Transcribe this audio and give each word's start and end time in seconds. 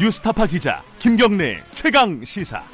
뉴스타파 0.00 0.48
기자 0.48 0.82
김경래 0.98 1.62
최강 1.72 2.24
시사. 2.24 2.64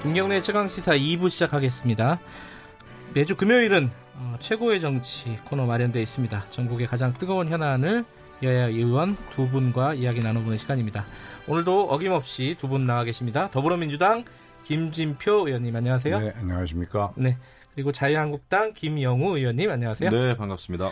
김경래 0.00 0.40
최강 0.40 0.66
시사 0.66 0.92
2부 0.92 1.28
시작하겠습니다. 1.28 2.18
매주 3.12 3.36
금요일은 3.36 3.90
어, 4.14 4.36
최고의 4.40 4.80
정치 4.80 5.38
코너 5.44 5.66
마련되어 5.66 6.00
있습니다. 6.00 6.46
전국의 6.48 6.86
가장 6.86 7.12
뜨거운 7.12 7.48
현안을 7.48 8.06
여야 8.42 8.66
의원 8.68 9.16
두 9.30 9.48
분과 9.48 9.94
이야기 9.94 10.20
나눠보는 10.20 10.58
시간입니다. 10.58 11.04
오늘도 11.48 11.88
어김없이 11.90 12.56
두 12.60 12.68
분 12.68 12.86
나와 12.86 13.04
계십니다. 13.04 13.50
더불어민주당 13.50 14.24
김진표 14.64 15.46
의원님 15.48 15.74
안녕하세요. 15.74 16.18
네, 16.20 16.32
안녕하십니까. 16.36 17.12
네. 17.16 17.36
그리고 17.74 17.90
자유한국당 17.92 18.74
김영우 18.74 19.36
의원님 19.36 19.70
안녕하세요. 19.70 20.10
네, 20.10 20.36
반갑습니다. 20.36 20.90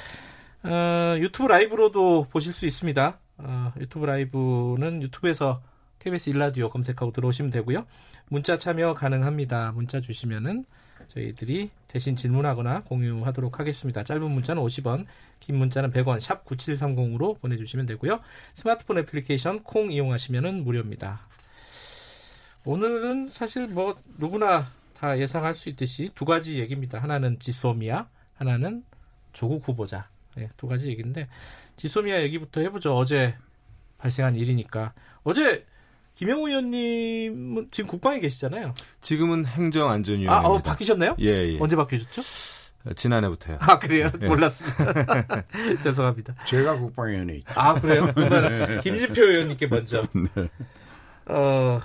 어, 0.64 1.16
유튜브 1.18 1.48
라이브로도 1.48 2.26
보실 2.30 2.52
수 2.52 2.66
있습니다. 2.66 3.18
어, 3.38 3.72
유튜브 3.78 4.06
라이브는 4.06 5.02
유튜브에서 5.02 5.62
KBS 6.00 6.30
일라디오 6.30 6.68
검색하고 6.70 7.12
들어오시면 7.12 7.50
되고요. 7.50 7.86
문자 8.28 8.58
참여 8.58 8.94
가능합니다. 8.94 9.72
문자 9.72 10.00
주시면은 10.00 10.64
저희들이 11.08 11.70
대신 11.86 12.16
질문하거나 12.16 12.82
공유하도록 12.84 13.58
하겠습니다. 13.58 14.02
짧은 14.04 14.30
문자는 14.30 14.62
50원, 14.62 15.06
긴 15.40 15.56
문자는 15.56 15.90
100원, 15.90 16.20
샵 16.20 16.44
9730으로 16.44 17.40
보내주시면 17.40 17.86
되고요. 17.86 18.18
스마트폰 18.54 18.98
애플리케이션 18.98 19.62
콩 19.62 19.90
이용하시면 19.90 20.64
무료입니다. 20.64 21.20
오늘은 22.64 23.28
사실 23.28 23.68
뭐 23.68 23.94
누구나 24.18 24.70
다 24.98 25.18
예상할 25.18 25.54
수 25.54 25.68
있듯이 25.68 26.10
두 26.14 26.24
가지 26.24 26.58
얘기입니다. 26.58 26.98
하나는 26.98 27.38
지소미아, 27.38 28.08
하나는 28.34 28.84
조국 29.32 29.66
후보자. 29.68 30.08
네, 30.34 30.50
두 30.56 30.66
가지 30.66 30.88
얘기인데 30.88 31.28
지소미아 31.76 32.22
얘기부터 32.22 32.60
해보죠. 32.62 32.96
어제 32.96 33.34
발생한 33.98 34.36
일이니까. 34.36 34.92
어제 35.22 35.64
김영우 36.16 36.48
의원님은 36.48 37.68
지금 37.70 37.88
국방에 37.88 38.20
계시잖아요. 38.20 38.74
지금은 39.02 39.44
행정안전위원입니다. 39.44 40.32
아, 40.32 40.40
어, 40.50 40.62
바뀌셨나요? 40.62 41.16
예, 41.20 41.52
예. 41.52 41.58
언제 41.60 41.76
바뀌셨죠? 41.76 42.22
지난해부터요. 42.94 43.58
아, 43.60 43.78
그래요? 43.78 44.10
네. 44.18 44.26
몰랐습니다. 44.26 45.44
죄송합니다. 45.82 46.34
제가 46.46 46.78
국방위원회 46.78 47.36
있죠. 47.36 47.52
아, 47.54 47.74
그래요? 47.78 48.10
그러면 48.16 48.80
김진표 48.80 49.22
의원님께 49.22 49.66
먼저. 49.66 50.06
네. 50.14 50.48
어, 51.26 51.82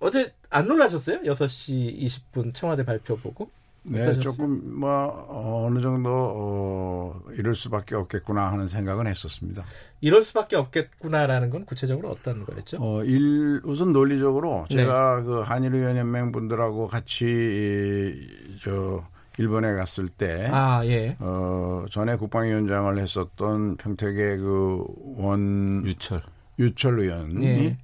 어제 0.00 0.34
안 0.50 0.66
놀라셨어요? 0.66 1.22
6시 1.22 1.98
20분 2.02 2.52
청와대 2.54 2.84
발표 2.84 3.16
보고? 3.16 3.50
네, 3.84 4.00
어떠셨어요? 4.02 4.22
조금 4.22 4.78
뭐 4.80 5.64
어느 5.66 5.80
정도 5.80 6.08
어, 6.12 7.20
이럴 7.32 7.54
수밖에 7.54 7.96
없겠구나 7.96 8.52
하는 8.52 8.68
생각은 8.68 9.06
했었습니다. 9.08 9.64
이럴 10.00 10.22
수밖에 10.22 10.54
없겠구나라는 10.56 11.50
건 11.50 11.64
구체적으로 11.64 12.10
어떤 12.10 12.44
거였죠? 12.44 12.76
어, 12.80 13.02
일 13.02 13.60
우선 13.64 13.92
논리적으로 13.92 14.66
네. 14.70 14.76
제가 14.76 15.22
그 15.24 15.40
한일의원연맹 15.40 16.30
분들하고 16.30 16.86
같이 16.86 17.24
이, 17.26 18.58
저 18.62 19.04
일본에 19.38 19.72
갔을 19.74 20.08
때 20.08 20.48
아, 20.52 20.84
예. 20.86 21.16
어, 21.18 21.84
전에 21.90 22.16
국방위원장을 22.16 22.96
했었던 22.98 23.76
평택의 23.78 24.36
그 24.38 24.84
원유철. 25.16 26.22
유철 26.58 27.00
의원이 27.00 27.46
예. 27.46 27.78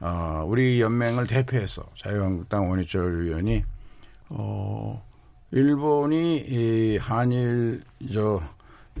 어, 0.00 0.44
우리 0.46 0.80
연맹을 0.80 1.26
대표해서 1.26 1.84
자유한국당 1.96 2.70
원유철 2.70 3.02
의원이 3.24 3.62
어, 4.30 5.02
일본이 5.54 6.38
이 6.38 6.96
한일 6.96 7.82
저저 8.12 8.42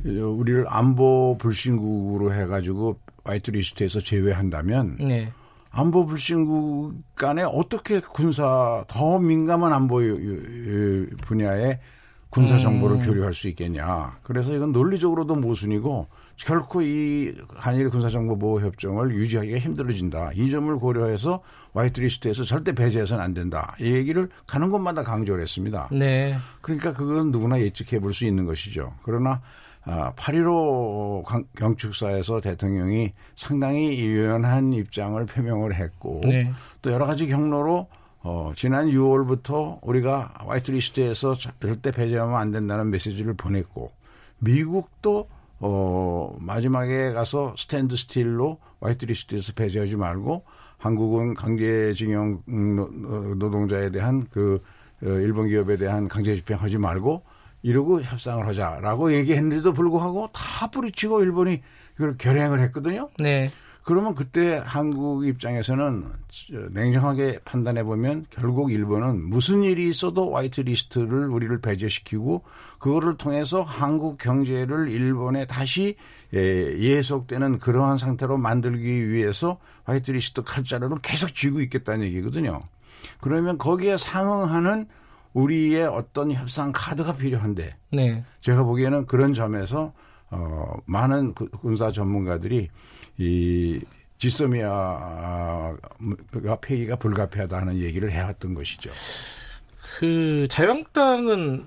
우리를 0.04 0.64
안보 0.68 1.36
불신국으로 1.36 2.32
해가지고 2.32 2.96
화이트 3.24 3.50
리스트에서 3.50 3.98
제외한다면 3.98 4.98
네. 5.00 5.32
안보 5.72 6.06
불신국 6.06 6.94
간에 7.16 7.42
어떻게 7.42 7.98
군사 7.98 8.84
더 8.86 9.18
민감한 9.18 9.72
안보 9.72 10.00
분야에 11.26 11.80
군사 12.30 12.58
정보를 12.58 12.98
음. 12.98 13.02
교류할 13.02 13.34
수 13.34 13.48
있겠냐. 13.48 14.12
그래서 14.22 14.54
이건 14.54 14.70
논리적으로도 14.70 15.34
모순이고 15.34 16.06
결코 16.36 16.82
이 16.82 17.34
한일 17.54 17.90
군사정보보호 17.90 18.60
협정을 18.60 19.14
유지하기가 19.14 19.58
힘들어진다. 19.58 20.32
이 20.34 20.50
점을 20.50 20.74
고려해서 20.76 21.42
화이트리스트에서 21.74 22.44
절대 22.44 22.72
배제해서는 22.72 23.22
안 23.22 23.34
된다. 23.34 23.74
이 23.80 23.92
얘기를 23.92 24.28
가는 24.46 24.70
곳마다 24.70 25.02
강조를 25.04 25.42
했습니다. 25.42 25.88
네. 25.92 26.36
그러니까 26.60 26.92
그건 26.92 27.30
누구나 27.30 27.60
예측해 27.60 28.00
볼 28.00 28.12
수 28.12 28.26
있는 28.26 28.46
것이죠. 28.46 28.94
그러나 29.02 29.40
아, 29.86 30.12
8.15 30.14 31.44
경축사에서 31.56 32.40
대통령이 32.40 33.12
상당히 33.36 34.00
유연한 34.00 34.72
입장을 34.72 35.24
표명을 35.26 35.74
했고 35.74 36.20
네. 36.24 36.50
또 36.80 36.90
여러 36.90 37.04
가지 37.06 37.26
경로로 37.26 37.88
어, 38.22 38.52
지난 38.56 38.88
6월부터 38.88 39.78
우리가 39.82 40.32
화이트리스트에서 40.38 41.34
절대 41.34 41.92
배제하면 41.92 42.36
안 42.36 42.50
된다는 42.50 42.90
메시지를 42.90 43.34
보냈고 43.34 43.90
미국도 44.38 45.28
어, 45.66 46.36
마지막에 46.40 47.12
가서 47.12 47.54
standstill로 47.56 48.58
화이트리스트에서 48.82 49.54
배제하지 49.54 49.96
말고 49.96 50.44
한국은 50.76 51.32
강제징용 51.32 52.42
음, 52.48 52.76
노- 52.76 53.34
노동자에 53.34 53.90
대한 53.90 54.26
그 54.30 54.60
어, 55.02 55.06
일본 55.06 55.48
기업에 55.48 55.78
대한 55.78 56.06
강제 56.06 56.34
집행하지 56.36 56.76
말고 56.76 57.22
이러고 57.62 58.02
협상을 58.02 58.46
하자라고 58.46 59.14
얘기했는데도 59.14 59.72
불구하고 59.72 60.28
다 60.34 60.66
뿌리치고 60.70 61.22
일본이 61.22 61.62
그걸 61.94 62.18
결행을 62.18 62.60
했거든요. 62.60 63.08
네. 63.18 63.50
그러면 63.84 64.14
그때 64.14 64.62
한국 64.64 65.26
입장에서는 65.26 66.06
냉정하게 66.70 67.40
판단해 67.44 67.84
보면 67.84 68.24
결국 68.30 68.72
일본은 68.72 69.22
무슨 69.22 69.62
일이 69.62 69.90
있어도 69.90 70.34
화이트 70.34 70.62
리스트를 70.62 71.28
우리를 71.28 71.60
배제시키고 71.60 72.42
그거를 72.78 73.18
통해서 73.18 73.62
한국 73.62 74.16
경제를 74.16 74.88
일본에 74.88 75.44
다시 75.46 75.96
예, 76.32 76.38
예속되는 76.78 77.58
그러한 77.58 77.98
상태로 77.98 78.38
만들기 78.38 79.10
위해서 79.10 79.58
화이트 79.84 80.12
리스트 80.12 80.42
칼자루를 80.42 80.98
계속 81.02 81.34
쥐고 81.34 81.60
있겠다는 81.60 82.06
얘기거든요. 82.06 82.62
그러면 83.20 83.58
거기에 83.58 83.98
상응하는 83.98 84.86
우리의 85.34 85.84
어떤 85.84 86.32
협상 86.32 86.72
카드가 86.74 87.14
필요한데 87.16 87.76
네. 87.92 88.24
제가 88.40 88.62
보기에는 88.64 89.04
그런 89.04 89.34
점에서 89.34 89.92
어, 90.36 90.76
많은 90.86 91.32
구- 91.34 91.48
군사 91.50 91.90
전문가들이 91.92 92.68
이 93.18 93.80
지소미아가 94.18 95.76
폐기가 96.60 96.96
불가피하다 96.96 97.56
하는 97.56 97.78
얘기를 97.78 98.10
해왔던 98.10 98.54
것이죠. 98.54 98.90
그 99.98 100.48
자유한국당은 100.50 101.66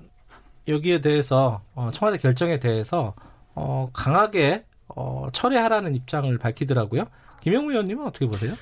여기에 0.66 1.00
대해서 1.00 1.62
어, 1.74 1.88
청와대 1.92 2.18
결정에 2.18 2.58
대해서 2.58 3.14
어, 3.54 3.88
강하게 3.92 4.64
어, 4.88 5.28
철회하라는 5.32 5.94
입장을 5.94 6.36
밝히더라고요. 6.38 7.04
김영우 7.40 7.70
의원님은 7.70 8.06
어떻게 8.06 8.26
보세요? 8.26 8.54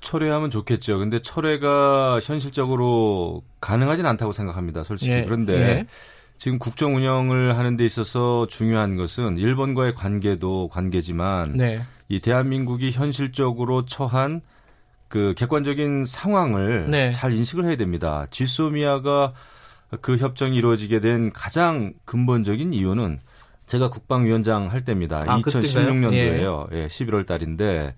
철회하면 0.00 0.50
좋겠죠. 0.50 0.98
근데 0.98 1.20
철회가 1.22 2.18
현실적으로 2.20 3.42
가능하진 3.60 4.04
않다고 4.06 4.32
생각합니다. 4.32 4.82
솔직히. 4.82 5.12
예, 5.12 5.24
그런데 5.24 5.52
예. 5.54 5.86
지금 6.42 6.58
국정 6.58 6.96
운영을 6.96 7.56
하는 7.56 7.76
데 7.76 7.84
있어서 7.84 8.48
중요한 8.48 8.96
것은 8.96 9.38
일본과의 9.38 9.94
관계도 9.94 10.70
관계지만 10.72 11.52
네. 11.56 11.84
이 12.08 12.18
대한민국이 12.18 12.90
현실적으로 12.90 13.84
처한 13.84 14.40
그 15.06 15.34
객관적인 15.36 16.04
상황을 16.04 16.90
네. 16.90 17.12
잘 17.12 17.32
인식을 17.32 17.64
해야 17.64 17.76
됩니다. 17.76 18.26
지소미아가 18.32 19.34
그 20.00 20.16
협정이 20.16 20.56
이루어지게 20.56 20.98
된 20.98 21.30
가장 21.30 21.92
근본적인 22.06 22.72
이유는 22.72 23.20
제가 23.66 23.90
국방위원장 23.90 24.72
할 24.72 24.84
때입니다. 24.84 25.22
아, 25.28 25.38
2016년도에요. 25.38 26.72
예, 26.72 26.88
11월 26.88 27.24
달인데 27.24 27.94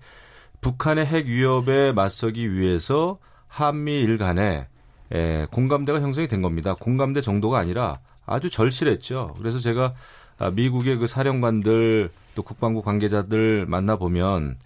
북한의 0.61 1.07
핵 1.07 1.25
위협에 1.25 1.93
맞서기 1.93 2.53
위해서 2.53 3.17
한미일 3.47 4.19
간에 4.19 4.67
예, 5.15 5.47
공감대가 5.49 5.99
형성이 5.99 6.27
된 6.27 6.43
겁니다. 6.43 6.75
공감대 6.75 7.21
정도가 7.21 7.57
아니라 7.57 8.01
아주 8.25 8.49
절실했죠. 8.49 9.35
그래서 9.37 9.59
제가 9.59 9.93
아, 10.37 10.51
미국의 10.51 10.97
그 10.97 11.07
사령관들 11.07 12.09
또 12.35 12.43
국방부 12.43 12.81
관계자들 12.81 13.65
만나 13.67 13.95
보면 13.95 14.57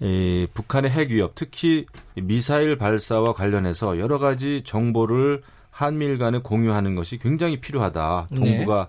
이 0.00 0.46
북한의 0.54 0.90
핵 0.90 1.10
위협, 1.10 1.34
특히 1.34 1.86
미사일 2.14 2.76
발사와 2.76 3.32
관련해서 3.32 3.98
여러 3.98 4.18
가지 4.18 4.62
정보를 4.64 5.42
한미일 5.70 6.18
간에 6.18 6.38
공유하는 6.38 6.94
것이 6.94 7.18
굉장히 7.18 7.60
필요하다. 7.60 8.28
네. 8.30 8.36
동북아 8.36 8.88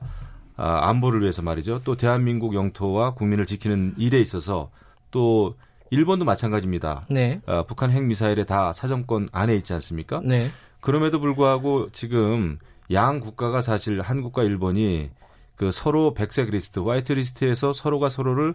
아, 0.58 0.90
안보를 0.90 1.22
위해서 1.22 1.42
말이죠. 1.42 1.82
또 1.84 1.96
대한민국 1.96 2.54
영토와 2.54 3.14
국민을 3.14 3.46
지키는 3.46 3.96
일에 3.98 4.20
있어서 4.20 4.70
또 5.12 5.56
일본도 5.90 6.26
마찬가지입니다. 6.26 7.06
네. 7.10 7.42
어, 7.46 7.64
북한 7.64 7.92
핵 7.92 8.04
미사일에 8.04 8.46
다 8.46 8.74
사정권 8.74 9.30
안에 9.32 9.56
있지 9.56 9.74
않습니까? 9.74 10.22
네. 10.24 10.50
그럼에도 10.80 11.20
불구하고 11.20 11.90
지금 11.92 12.60
양 12.92 13.20
국가가 13.20 13.62
사실 13.62 14.02
한국과 14.02 14.44
일본이 14.44 15.10
그 15.56 15.72
서로 15.72 16.14
백색 16.14 16.50
리스트, 16.50 16.80
화이트 16.80 17.14
리스트에서 17.14 17.74
서로가 17.74 18.10
서로를 18.10 18.54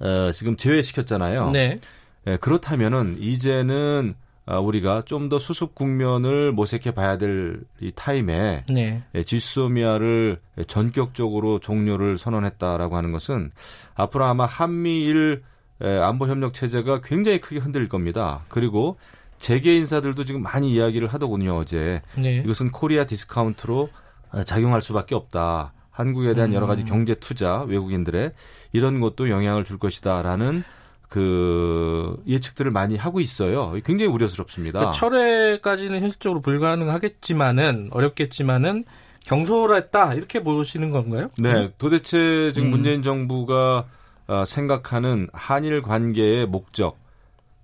어, 0.00 0.30
지금 0.32 0.56
제외시켰잖아요. 0.56 1.50
네. 1.50 1.80
예, 2.26 2.36
그렇다면은 2.36 3.16
이제는 3.20 4.14
아, 4.44 4.58
우리가 4.58 5.02
좀 5.06 5.28
더 5.28 5.38
수습 5.38 5.74
국면을 5.74 6.50
모색해 6.52 6.90
봐야 6.92 7.16
될 7.16 7.62
이 7.80 7.92
타임에 7.94 8.64
네. 8.68 9.02
예, 9.14 9.22
지소미아를 9.22 10.40
전격적으로 10.66 11.58
종료를 11.60 12.18
선언했다라고 12.18 12.96
하는 12.96 13.12
것은 13.12 13.50
앞으로 13.94 14.24
아마 14.24 14.44
한미일 14.46 15.42
예, 15.84 15.88
안보 15.98 16.26
협력 16.28 16.54
체제가 16.54 17.00
굉장히 17.02 17.40
크게 17.40 17.58
흔들릴 17.60 17.88
겁니다. 17.88 18.44
그리고 18.48 18.98
재계 19.42 19.76
인사들도 19.76 20.24
지금 20.24 20.40
많이 20.40 20.72
이야기를 20.72 21.08
하더군요 21.08 21.56
어제. 21.56 22.00
네. 22.16 22.36
이것은 22.44 22.70
코리아 22.70 23.04
디스카운트로 23.04 23.88
어, 24.30 24.44
작용할 24.44 24.80
수밖에 24.80 25.16
없다. 25.16 25.72
한국에 25.90 26.34
대한 26.34 26.54
여러 26.54 26.66
음. 26.66 26.68
가지 26.68 26.84
경제 26.84 27.14
투자 27.16 27.62
외국인들의 27.64 28.32
이런 28.72 29.00
것도 29.00 29.28
영향을 29.28 29.64
줄 29.64 29.78
것이다라는 29.78 30.62
그 31.08 32.22
예측들을 32.26 32.70
많이 32.70 32.96
하고 32.96 33.18
있어요. 33.18 33.74
굉장히 33.84 34.10
우려스럽습니다. 34.12 34.78
그러니까 34.78 34.98
철회까지는 34.98 36.00
현실적으로 36.00 36.40
불가능하겠지만은 36.40 37.88
어렵겠지만은 37.90 38.84
경솔했다 39.26 40.14
이렇게 40.14 40.42
보시는 40.44 40.92
건가요? 40.92 41.30
네, 41.38 41.72
도대체 41.78 42.52
지금 42.52 42.68
음. 42.68 42.70
문재인 42.70 43.02
정부가 43.02 43.86
어, 44.28 44.44
생각하는 44.46 45.28
한일 45.32 45.82
관계의 45.82 46.46
목적 46.46 47.01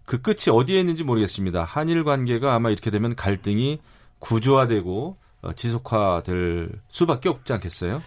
그 0.08 0.22
끝이 0.22 0.48
어디에 0.50 0.80
있는지 0.80 1.04
모르겠습니다. 1.04 1.64
한일 1.64 2.02
관계가 2.02 2.54
아마 2.54 2.70
이렇게 2.70 2.90
되면 2.90 3.14
갈등이 3.14 3.78
구조화되고 4.20 5.16
어, 5.42 5.52
지속화될 5.52 6.70
수밖에 6.88 7.28
없지 7.28 7.52
않겠어요? 7.52 8.00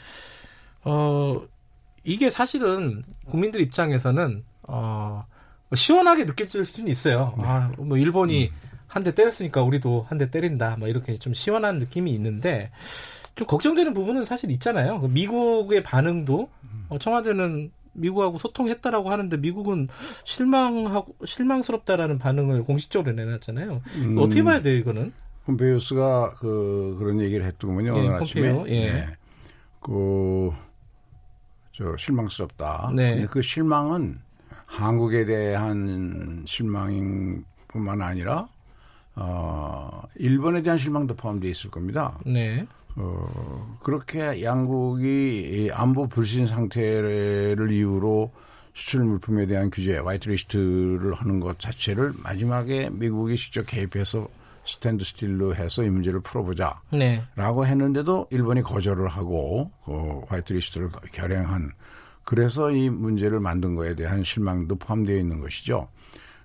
어 0.83 1.41
이게 2.03 2.31
사실은 2.31 3.03
국민들 3.25 3.61
입장에서는 3.61 4.43
어 4.63 5.23
시원하게 5.75 6.25
느껴질 6.25 6.65
수는 6.65 6.89
있어요. 6.91 7.35
아, 7.37 7.71
뭐 7.77 7.97
일본이 7.97 8.51
한대 8.87 9.13
때렸으니까 9.13 9.61
우리도 9.61 10.07
한 10.09 10.17
대 10.17 10.31
때린다. 10.31 10.77
뭐 10.79 10.87
이렇게 10.87 11.15
좀 11.17 11.35
시원한 11.35 11.77
느낌이 11.77 12.11
있는데 12.15 12.71
좀 13.35 13.45
걱정되는 13.45 13.93
부분은 13.93 14.25
사실 14.25 14.49
있잖아요. 14.49 14.99
그 15.01 15.05
미국의 15.05 15.83
반응도 15.83 16.49
어, 16.89 16.97
청와대는 16.97 17.71
미국하고 17.93 18.37
소통했다라고 18.37 19.11
하는데 19.11 19.35
미국은 19.37 19.87
실망하고 20.23 21.15
실망스럽다라는 21.25 22.19
반응을 22.19 22.63
공식적으로 22.63 23.13
내놨잖아요. 23.13 23.81
음, 23.95 24.17
어떻게 24.17 24.43
봐야 24.43 24.61
돼요, 24.61 24.77
이거는? 24.77 25.13
폼페이오스가 25.45 26.35
그 26.39 26.95
그런 26.99 27.19
얘기를 27.19 27.45
했더군요. 27.45 27.95
예, 27.97 27.99
오늘 27.99 28.13
아침에. 28.13 28.53
폼페이오, 28.53 28.75
예. 28.75 28.91
네. 28.91 29.07
그, 29.79 30.51
저, 31.71 31.97
실망스럽다. 31.97 32.91
네. 32.95 33.15
근데 33.15 33.27
그 33.27 33.41
실망은 33.41 34.17
한국에 34.65 35.25
대한 35.25 36.43
실망일 36.47 37.43
뿐만 37.67 38.01
아니라, 38.01 38.47
어, 39.15 40.03
일본에 40.15 40.61
대한 40.61 40.77
실망도 40.77 41.15
포함되어 41.15 41.49
있을 41.49 41.71
겁니다. 41.71 42.19
네. 42.25 42.65
어, 42.95 43.77
그렇게 43.81 44.43
양국이 44.43 45.05
이 45.05 45.71
안보 45.71 46.07
불신 46.07 46.45
상태를 46.45 47.69
이유로 47.71 48.31
수출 48.73 49.03
물품에 49.03 49.45
대한 49.45 49.69
규제, 49.69 49.97
화이트리스트를 49.97 51.13
하는 51.13 51.39
것 51.39 51.59
자체를 51.59 52.13
마지막에 52.23 52.89
미국이 52.91 53.35
직접 53.35 53.63
개입해서 53.63 54.27
standstill로 54.65 55.55
해서 55.55 55.83
이 55.83 55.89
문제를 55.89 56.21
풀어보자. 56.21 56.81
네. 56.91 57.23
라고 57.35 57.65
했는데도 57.65 58.27
일본이 58.29 58.61
거절을 58.61 59.07
하고 59.07 59.71
그 59.83 60.21
화이트리스트를 60.27 60.89
결행한 61.11 61.71
그래서 62.23 62.71
이 62.71 62.89
문제를 62.89 63.39
만든 63.39 63.75
거에 63.75 63.95
대한 63.95 64.23
실망도 64.23 64.75
포함되어 64.75 65.17
있는 65.17 65.39
것이죠. 65.39 65.87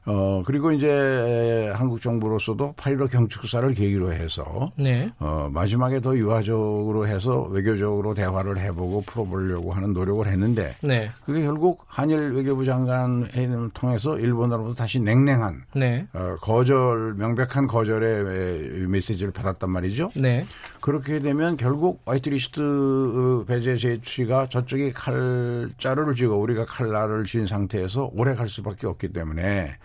어 0.06 0.42
그리고 0.46 0.70
이제 0.70 1.72
한국 1.74 2.00
정부로서도 2.00 2.74
8.15 2.76 3.10
경축사를 3.10 3.74
계기로 3.74 4.12
해서 4.12 4.70
네. 4.76 5.10
어 5.18 5.50
마지막에 5.52 6.00
더 6.00 6.16
유화적으로 6.16 7.08
해서 7.08 7.42
외교적으로 7.50 8.14
대화를 8.14 8.58
해보고 8.58 9.02
풀어보려고 9.02 9.72
하는 9.72 9.92
노력을 9.92 10.24
했는데 10.24 10.70
네. 10.82 11.08
그게 11.24 11.42
결국 11.42 11.84
한일 11.88 12.34
외교부 12.34 12.64
장관 12.64 13.28
회의를 13.32 13.70
통해서 13.74 14.16
일본으로부터 14.16 14.74
다시 14.74 15.00
냉랭한 15.00 15.64
네. 15.74 16.06
어, 16.12 16.36
거절 16.40 17.14
명백한 17.14 17.66
거절의 17.66 18.86
메시지를 18.86 19.32
받았단 19.32 19.68
말이죠. 19.68 20.10
네. 20.14 20.46
그렇게 20.80 21.18
되면 21.18 21.56
결국 21.56 22.02
화이트리스트 22.06 23.44
배제 23.48 23.76
제취가 23.76 24.48
저쪽이 24.48 24.92
칼자루를 24.92 26.14
쥐고 26.14 26.36
우리가 26.36 26.64
칼날을 26.64 27.24
쥔 27.24 27.48
상태에서 27.48 28.10
오래 28.14 28.36
갈 28.36 28.48
수밖에 28.48 28.86
없기 28.86 29.12
때문에 29.12 29.76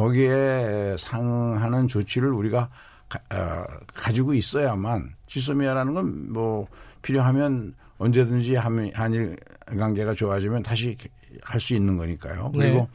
거기에 0.00 0.96
상하는 0.98 1.88
조치를 1.88 2.32
우리가 2.32 2.70
가, 3.08 4.12
지고 4.12 4.34
있어야만 4.34 5.14
지소미아라는 5.26 5.94
건 5.94 6.32
뭐 6.32 6.66
필요하면 7.02 7.74
언제든지 7.98 8.54
한일 8.54 9.36
관계가 9.66 10.14
좋아지면 10.14 10.62
다시 10.62 10.96
할 11.42 11.60
수 11.60 11.74
있는 11.74 11.96
거니까요. 11.96 12.50
그리고 12.56 12.78
네. 12.78 12.88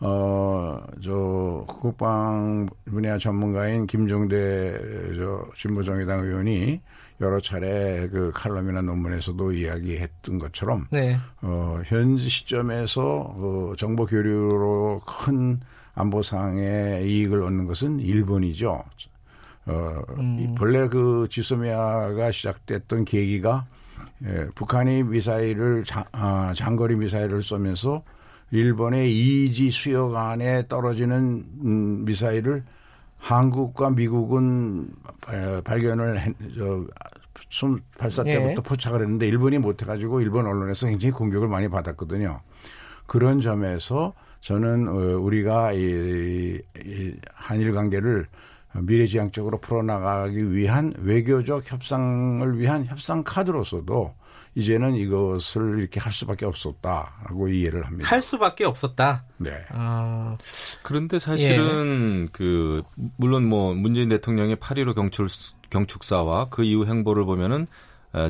어, 0.00 0.80
저, 1.02 1.64
국방 1.66 2.68
분야 2.86 3.18
전문가인 3.18 3.86
김종대, 3.86 4.76
저, 5.16 5.44
진보정의당 5.56 6.24
의원이 6.24 6.80
여러 7.20 7.40
차례 7.40 8.08
그 8.08 8.32
칼럼이나 8.34 8.82
논문에서도 8.82 9.52
이야기했던 9.52 10.38
것처럼, 10.38 10.88
네. 10.90 11.16
어, 11.40 11.80
현지 11.84 12.28
시점에서 12.28 13.34
그 13.36 13.74
정보 13.78 14.04
교류로 14.06 15.02
큰 15.06 15.60
안보상의 15.94 17.06
이익을 17.08 17.42
얻는 17.42 17.66
것은 17.66 18.00
일본이죠. 18.00 18.84
어, 19.66 20.02
이 20.38 20.54
본래 20.56 20.88
그 20.88 21.28
지소미아가 21.30 22.32
시작됐던 22.32 23.04
계기가 23.04 23.66
예, 24.26 24.46
북한이 24.54 25.02
미사일을 25.04 25.84
장, 25.84 26.04
아, 26.12 26.52
장거리 26.56 26.96
미사일을 26.96 27.42
쏘면서 27.42 28.02
일본의 28.50 29.12
이지 29.12 29.70
수역 29.70 30.16
안에 30.16 30.66
떨어지는 30.68 31.44
음, 31.64 32.04
미사일을 32.04 32.64
한국과 33.18 33.90
미국은 33.90 34.88
에, 35.28 35.60
발견을 35.62 36.20
했, 36.20 36.34
저, 36.56 36.84
숨 37.50 37.80
발사 37.98 38.22
예. 38.26 38.34
때부터 38.34 38.62
포착을 38.62 39.00
했는데 39.00 39.26
일본이 39.26 39.58
못해가지고 39.58 40.20
일본 40.20 40.46
언론에서 40.46 40.86
굉장히 40.86 41.12
공격을 41.12 41.48
많이 41.48 41.68
받았거든요. 41.68 42.40
그런 43.06 43.40
점에서 43.40 44.12
저는 44.42 44.88
어, 44.88 44.92
우리가 45.18 45.72
이, 45.72 46.60
이 46.84 47.14
한일 47.32 47.72
관계를 47.72 48.26
미래지향적으로 48.74 49.60
풀어나가기 49.60 50.52
위한 50.52 50.92
외교적 50.98 51.70
협상을 51.70 52.58
위한 52.58 52.86
협상 52.86 53.22
카드로서도 53.22 54.14
이제는 54.54 54.94
이것을 54.94 55.78
이렇게 55.78 56.00
할 56.00 56.12
수밖에 56.12 56.44
없었다라고 56.44 57.48
이해를 57.48 57.86
합니다. 57.86 58.10
할 58.10 58.20
수밖에 58.20 58.64
없었다. 58.64 59.24
네. 59.38 59.50
아, 59.70 60.36
그런데 60.82 61.18
사실은 61.18 62.28
그 62.32 62.82
물론 63.16 63.48
뭐 63.48 63.74
문재인 63.74 64.08
대통령의 64.08 64.56
8.15 64.56 64.94
경축 64.94 65.28
경축사와 65.70 66.48
그 66.50 66.64
이후 66.64 66.84
행보를 66.84 67.24
보면은 67.24 67.62
에, 67.62 67.66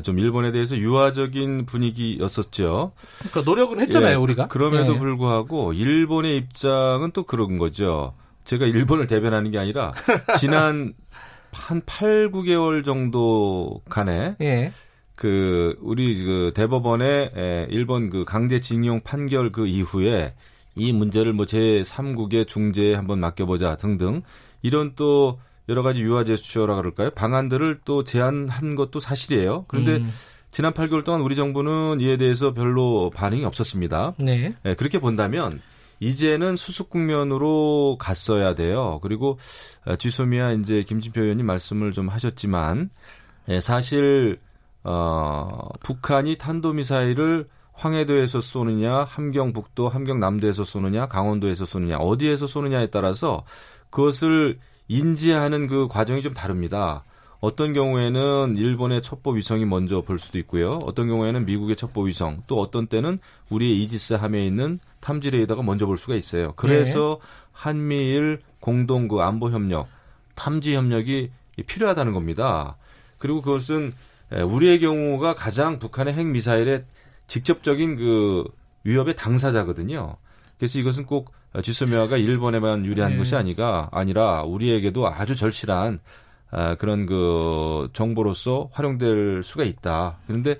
좀 0.03 0.19
일본에 0.19 0.51
대해서 0.51 0.77
유화적인 0.77 1.65
분위기였었죠. 1.65 2.93
그러니까 3.19 3.41
노력은 3.49 3.79
했잖아요, 3.81 4.11
예, 4.11 4.15
우리가. 4.15 4.47
그럼에도 4.47 4.95
예. 4.95 4.97
불구하고 4.97 5.73
일본의 5.73 6.37
입장은 6.37 7.11
또 7.11 7.23
그런 7.23 7.57
거죠. 7.57 8.13
제가 8.45 8.65
일본을 8.65 9.07
대변하는 9.07 9.51
게 9.51 9.57
아니라 9.57 9.93
지난 10.39 10.93
한 11.51 11.81
8, 11.85 12.31
9개월 12.31 12.83
정도 12.83 13.81
간에 13.89 14.35
예. 14.41 14.71
그 15.15 15.77
우리 15.81 16.23
그 16.23 16.51
대법원의 16.55 17.31
에, 17.35 17.67
일본 17.69 18.09
그 18.09 18.25
강제징용 18.25 19.01
판결 19.01 19.51
그 19.51 19.67
이후에 19.67 20.33
이 20.75 20.91
문제를 20.91 21.33
뭐 21.33 21.45
제3국의 21.45 22.47
중재에 22.47 22.95
한번 22.95 23.19
맡겨보자 23.19 23.75
등등 23.75 24.23
이런 24.61 24.93
또 24.95 25.39
여러 25.69 25.81
가지 25.81 26.01
유화 26.01 26.23
제스처라 26.23 26.75
그럴까요? 26.75 27.11
방안들을 27.11 27.81
또 27.85 28.03
제안한 28.03 28.75
것도 28.75 28.99
사실이에요. 28.99 29.65
그런데 29.67 29.97
음, 29.97 30.11
지난 30.51 30.73
8개월 30.73 31.03
동안 31.03 31.21
우리 31.21 31.35
정부는 31.35 31.99
이에 31.99 32.17
대해서 32.17 32.53
별로 32.53 33.09
반응이 33.09 33.45
없었습니다. 33.45 34.15
네. 34.19 34.55
예, 34.65 34.75
그렇게 34.75 34.99
본다면 34.99 35.61
이제는 35.99 36.57
수습 36.57 36.89
국면으로 36.89 37.97
갔어야 37.99 38.55
돼요. 38.55 38.99
그리고 39.01 39.39
어, 39.85 39.95
지소미아 39.95 40.51
이제 40.53 40.83
김진표 40.83 41.21
의원님 41.21 41.45
말씀을 41.45 41.93
좀 41.93 42.09
하셨지만 42.09 42.89
예, 43.47 43.59
사실 43.59 44.39
어, 44.83 45.69
북한이 45.81 46.37
탄도미사일을 46.37 47.47
황해도에서 47.73 48.41
쏘느냐, 48.41 49.03
함경북도, 49.03 49.89
함경남도에서 49.89 50.65
쏘느냐, 50.65 51.07
강원도에서 51.07 51.65
쏘느냐, 51.65 51.97
어디에서 51.97 52.47
쏘느냐에 52.47 52.87
따라서 52.87 53.43
그것을 53.89 54.59
인지하는 54.93 55.65
그 55.65 55.87
과정이 55.87 56.21
좀 56.21 56.35
다릅니다. 56.35 57.03
어떤 57.39 57.73
경우에는 57.73 58.55
일본의 58.55 59.01
첩보 59.01 59.31
위성이 59.31 59.65
먼저 59.65 60.01
볼 60.01 60.19
수도 60.19 60.37
있고요. 60.37 60.75
어떤 60.85 61.07
경우에는 61.07 61.45
미국의 61.45 61.75
첩보 61.75 62.03
위성, 62.03 62.43
또 62.45 62.59
어떤 62.59 62.85
때는 62.85 63.17
우리의 63.49 63.81
이지스 63.81 64.13
함에 64.13 64.45
있는 64.45 64.79
탐지 65.01 65.31
레이더가 65.31 65.63
먼저 65.63 65.87
볼 65.87 65.97
수가 65.97 66.15
있어요. 66.15 66.53
그래서 66.55 67.19
네. 67.19 67.27
한미일 67.51 68.41
공동 68.59 69.07
그 69.07 69.19
안보 69.19 69.49
협력, 69.49 69.87
탐지 70.35 70.75
협력이 70.75 71.31
필요하다는 71.65 72.13
겁니다. 72.13 72.77
그리고 73.17 73.41
그것은 73.41 73.93
우리의 74.31 74.79
경우가 74.79 75.33
가장 75.33 75.79
북한의 75.79 76.13
핵 76.13 76.27
미사일의 76.27 76.85
직접적인 77.25 77.95
그 77.97 78.43
위협의 78.83 79.15
당사자거든요. 79.15 80.17
그래서 80.57 80.79
이것은 80.79 81.05
꼭 81.05 81.31
지소미아가 81.61 82.17
일본에만 82.17 82.85
유리한 82.85 83.11
네. 83.11 83.17
것이 83.17 83.35
아니가 83.35 83.89
아니라 83.91 84.43
우리에게도 84.43 85.07
아주 85.07 85.35
절실한 85.35 85.99
아, 86.51 86.75
그런 86.75 87.05
그 87.05 87.89
정보로서 87.93 88.69
활용될 88.71 89.41
수가 89.43 89.63
있다. 89.63 90.19
그런데 90.27 90.55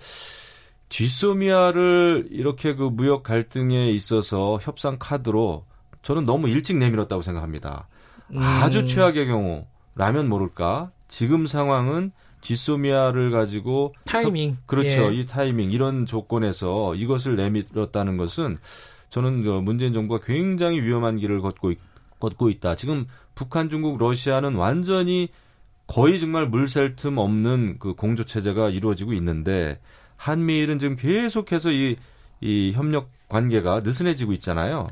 지소미아를 0.90 2.28
이렇게 2.32 2.76
그 2.76 2.84
무역 2.84 3.24
갈등에 3.24 3.90
있어서 3.92 4.60
협상 4.62 4.98
카드로 5.00 5.66
저는 6.02 6.26
너무 6.26 6.50
일찍 6.50 6.78
내밀었다고 6.78 7.22
생각합니다. 7.22 7.88
음. 8.32 8.40
아주 8.40 8.86
최악의 8.86 9.28
경우라면 9.28 10.30
모를까. 10.30 10.92
지금 11.08 11.46
상황은 11.46 12.12
지소미아를 12.42 13.32
가지고 13.32 13.94
타이밍 14.06 14.52
협, 14.52 14.68
그렇죠. 14.68 15.14
예. 15.14 15.20
이 15.20 15.26
타이밍 15.26 15.72
이런 15.72 16.06
조건에서 16.06 16.94
이것을 16.96 17.36
내밀었다는 17.36 18.18
것은 18.18 18.58
저는 19.14 19.44
그 19.44 19.50
문재인 19.50 19.94
정부가 19.94 20.26
굉장히 20.26 20.82
위험한 20.82 21.18
길을 21.18 21.40
걷고 21.42 21.74
걷고 22.20 22.50
있다. 22.50 22.76
지금 22.76 23.06
북한, 23.36 23.70
중국, 23.70 24.00
러시아는 24.00 24.56
완전히 24.56 25.30
거의 25.86 26.20
정말 26.20 26.48
물샐 26.48 26.96
틈 26.96 27.20
없는 27.20 27.78
그 27.78 27.94
공조 27.94 28.24
체제가 28.24 28.72
이루어지고 28.72 29.14
있는데 29.14 29.80
한미일은 30.18 30.80
지금 30.80 30.96
계속해서 30.96 31.72
이, 31.72 31.96
이 32.42 32.72
협력 32.74 33.12
관계가 33.30 33.82
느슨해지고 33.82 34.34
있잖아요. 34.34 34.88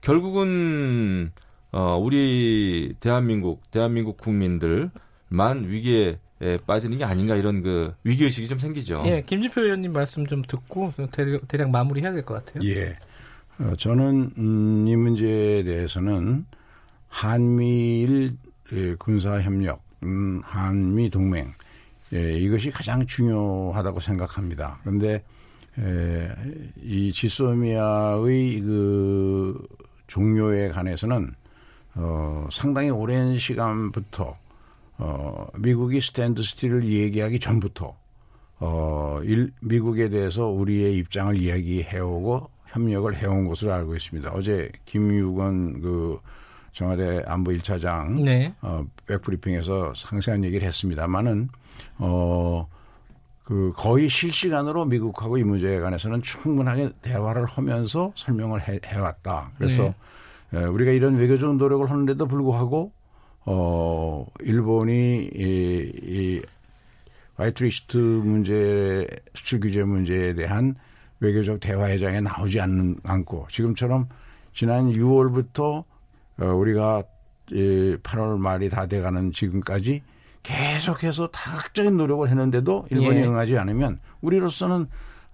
결국은 0.00 1.32
어 1.72 1.98
우리 2.00 2.94
대한민국 3.00 3.60
대한민국 3.70 4.16
국민들만 4.16 4.90
위기에 5.66 6.18
빠지는 6.66 6.96
게 6.96 7.04
아닌가 7.04 7.36
이런 7.36 7.62
그 7.62 7.92
위기 8.04 8.24
의식이 8.24 8.48
좀 8.48 8.58
생기죠. 8.58 9.02
예, 9.04 9.22
김진표 9.26 9.60
의원님 9.60 9.92
말씀 9.92 10.26
좀 10.26 10.40
듣고 10.42 10.94
대략, 11.10 11.46
대략 11.48 11.70
마무리해야 11.70 12.12
될 12.12 12.24
것 12.24 12.34
같아요. 12.44 12.66
예, 12.70 12.90
어, 12.90 12.94
저는 13.78 14.30
음, 14.36 14.84
이 14.86 14.96
문제에 14.96 15.62
대해서는 15.62 16.44
한미일 17.08 18.36
예, 18.72 18.94
군사 18.96 19.40
협력 19.40 19.82
음, 20.02 20.40
한미 20.44 21.08
동맹 21.08 21.54
예, 22.12 22.38
이것이 22.38 22.70
가장 22.70 23.06
중요하다고 23.06 24.00
생각합니다. 24.00 24.78
그런데 24.82 25.22
에, 25.78 26.28
이 26.82 27.12
지소미아의 27.12 28.60
그 28.60 29.66
종료에 30.06 30.68
관해서는 30.68 31.34
어, 31.94 32.48
상당히 32.52 32.90
오랜 32.90 33.38
시간부터 33.38 34.36
어, 34.98 35.46
미국이 35.58 36.00
스탠드 36.00 36.42
스틸을 36.42 36.84
얘기하기 36.84 37.40
전부터 37.40 37.96
어, 38.58 39.20
일, 39.24 39.50
미국에 39.60 40.08
대해서 40.08 40.46
우리의 40.46 40.96
입장을 40.98 41.36
이야기해오고 41.36 42.55
협력을 42.66 43.14
해온 43.16 43.46
것으로 43.46 43.72
알고 43.72 43.94
있습니다. 43.94 44.30
어제 44.32 44.70
김유건 44.84 45.80
그 45.80 46.18
청와대 46.72 47.22
안보 47.26 47.52
1차장 47.52 48.22
네. 48.22 48.52
어, 48.60 48.84
백브리핑에서 49.06 49.94
상세한 49.96 50.44
얘기를 50.44 50.66
했습니다만은 50.66 51.48
어, 51.98 52.68
그 53.44 53.72
거의 53.76 54.08
실시간으로 54.08 54.84
미국하고 54.84 55.38
이 55.38 55.44
문제에 55.44 55.78
관해서는 55.78 56.20
충분하게 56.20 56.90
대화를 57.00 57.46
하면서 57.46 58.12
설명을 58.16 58.68
해, 58.68 58.80
해왔다. 58.84 59.52
그래서 59.56 59.94
네. 60.50 60.60
에, 60.60 60.64
우리가 60.64 60.90
이런 60.90 61.16
외교적 61.16 61.56
노력을 61.56 61.88
하는데도 61.88 62.26
불구하고 62.26 62.92
어, 63.46 64.26
일본이 64.40 65.30
이, 65.32 65.92
이 66.02 66.42
화이트리스트 67.36 67.96
문제, 67.96 69.06
수출 69.34 69.60
규제 69.60 69.84
문제에 69.84 70.34
대한 70.34 70.74
외교적 71.20 71.60
대화 71.60 71.86
회장에 71.88 72.20
나오지 72.20 72.60
않는, 72.60 72.96
않고 73.04 73.46
지금처럼 73.50 74.08
지난 74.52 74.90
6월부터 74.90 75.84
어, 76.40 76.44
우리가 76.44 77.02
이 77.52 77.96
8월 78.02 78.38
말이 78.38 78.68
다 78.68 78.86
돼가는 78.86 79.30
지금까지 79.30 80.02
계속해서 80.42 81.28
다각적인 81.28 81.96
노력을 81.96 82.28
했는데도 82.28 82.86
일본이 82.90 83.18
예. 83.18 83.24
응하지 83.24 83.58
않으면 83.58 83.98
우리로서는 84.20 84.86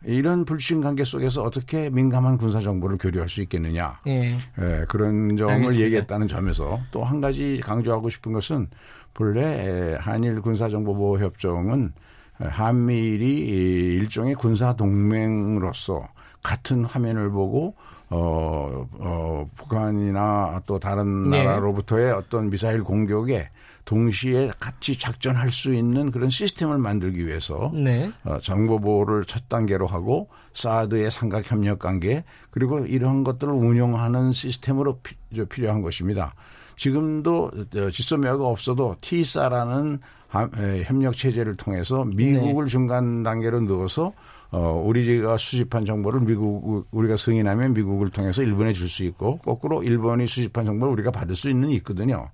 이런 0.04 0.44
불신 0.44 0.80
관계 0.80 1.04
속에서 1.04 1.42
어떻게 1.42 1.88
민감한 1.90 2.36
군사 2.36 2.60
정보를 2.60 2.98
교류할 2.98 3.28
수 3.28 3.40
있겠느냐. 3.42 4.00
예. 4.08 4.36
예 4.58 4.84
그런 4.88 5.36
점을 5.36 5.52
알겠습니다. 5.52 5.84
얘기했다는 5.84 6.28
점에서 6.28 6.80
또 6.90 7.04
한 7.04 7.20
가지 7.20 7.60
강조하고 7.62 8.08
싶은 8.08 8.32
것은 8.32 8.68
본래 9.14 9.96
한일 10.00 10.40
군사 10.40 10.68
정보 10.68 10.94
보호 10.94 11.18
협정은 11.18 11.92
한미일이 12.48 13.38
일종의 13.96 14.34
군사 14.34 14.74
동맹으로서 14.74 16.08
같은 16.42 16.84
화면을 16.84 17.30
보고 17.30 17.74
어, 18.10 18.86
어, 18.98 19.46
북한이나 19.56 20.62
또 20.66 20.78
다른 20.78 21.30
네. 21.30 21.44
나라로부터의 21.44 22.12
어떤 22.12 22.50
미사일 22.50 22.84
공격에 22.84 23.48
동시에 23.84 24.50
같이 24.60 24.98
작전할 24.98 25.50
수 25.50 25.72
있는 25.74 26.10
그런 26.10 26.30
시스템을 26.30 26.78
만들기 26.78 27.26
위해서 27.26 27.72
네. 27.74 28.12
어, 28.24 28.38
정보 28.40 28.78
보호를 28.78 29.24
첫 29.24 29.48
단계로 29.48 29.86
하고 29.86 30.28
사드의 30.52 31.10
삼각 31.10 31.50
협력 31.50 31.78
관계 31.78 32.22
그리고 32.50 32.80
이러한 32.80 33.24
것들을 33.24 33.52
운영하는 33.52 34.32
시스템으로 34.32 35.00
피, 35.02 35.16
필요한 35.48 35.80
것입니다. 35.80 36.34
지금도 36.76 37.50
지소미아가 37.92 38.44
없어도 38.44 38.96
티사라는 39.00 40.00
협력 40.32 41.16
체제를 41.16 41.56
통해서 41.56 42.04
미국을 42.04 42.64
네. 42.64 42.70
중간 42.70 43.22
단계로 43.22 43.60
넣어서 43.60 44.12
어, 44.50 44.82
우리가 44.84 45.38
수집한 45.38 45.84
정보를 45.86 46.20
미국, 46.20 46.86
우리가 46.90 47.16
승인하면 47.16 47.72
미국을 47.72 48.10
통해서 48.10 48.42
일본에 48.42 48.74
줄 48.74 48.88
수 48.90 49.02
있고, 49.04 49.38
거꾸로 49.38 49.82
일본이 49.82 50.26
수집한 50.26 50.66
정보를 50.66 50.92
우리가 50.92 51.10
받을 51.10 51.34
수 51.34 51.48
있는 51.48 51.70
있거든요. 51.70 52.28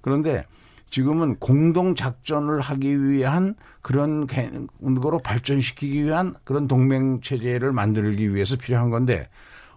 그런데 0.00 0.44
지금은 0.86 1.36
공동 1.36 1.94
작전을 1.94 2.60
하기 2.60 3.04
위한 3.04 3.54
그런 3.80 4.26
거로 5.00 5.20
발전시키기 5.20 6.04
위한 6.04 6.34
그런 6.42 6.66
동맹 6.66 7.20
체제를 7.20 7.72
만들기 7.72 8.34
위해서 8.34 8.56
필요한 8.56 8.90
건데 8.90 9.28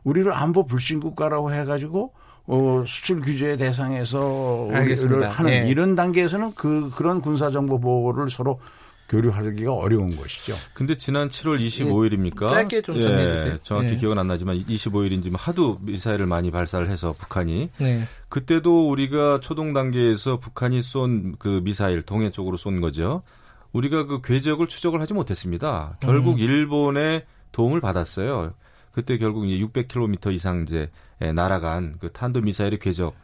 우리를 0.04 0.34
안보 0.34 0.66
불신 0.66 1.00
국가라고 1.00 1.54
해가지고 1.54 2.14
어, 2.46 2.84
수출 2.86 3.22
규제 3.22 3.56
대상에서 3.58 4.20
우리를 4.70 5.30
하는 5.30 5.52
네. 5.52 5.70
이런 5.70 5.96
단계에서는 5.96 6.54
그 6.56 6.92
그런 6.96 7.22
군사 7.22 7.50
정보 7.52 7.80
보호를 7.80 8.30
서로 8.30 8.60
교류하기가 9.10 9.72
어려운 9.74 10.16
것이죠. 10.16 10.54
근데 10.74 10.96
지난 10.98 11.28
7월 11.28 11.60
25일입니까? 11.60 12.50
짧게 12.50 12.82
좀 12.82 13.00
정리해 13.02 13.32
예, 13.32 13.36
주세요. 13.36 13.58
정확히 13.64 13.92
네. 13.92 13.96
기억은 13.98 14.18
안 14.18 14.28
나지만 14.28 14.58
25일인지 14.58 15.32
하도 15.38 15.78
미사일을 15.82 16.26
많이 16.26 16.52
발사를 16.52 16.90
해서 16.90 17.14
북한이 17.18 17.70
네. 17.78 18.04
그때도 18.30 18.90
우리가 18.90 19.40
초동 19.42 19.74
단계에서 19.74 20.38
북한이 20.40 20.82
쏜 20.82 21.36
그 21.38 21.62
미사일 21.64 22.02
동해 22.02 22.32
쪽으로 22.32 22.58
쏜 22.58 22.82
거죠. 22.82 23.22
우리가 23.74 24.06
그 24.06 24.22
궤적을 24.22 24.68
추적을 24.68 25.02
하지 25.02 25.14
못했습니다. 25.14 25.98
결국 26.00 26.34
음. 26.36 26.40
일본의 26.40 27.26
도움을 27.52 27.82
받았어요. 27.82 28.54
그때 28.92 29.18
결국 29.18 29.48
이제 29.48 29.64
600km 29.66 30.32
이상 30.34 30.64
이제 30.64 30.90
날아간 31.32 31.96
그 32.00 32.12
탄도 32.12 32.42
미사일의 32.42 32.80
궤적 32.80 33.16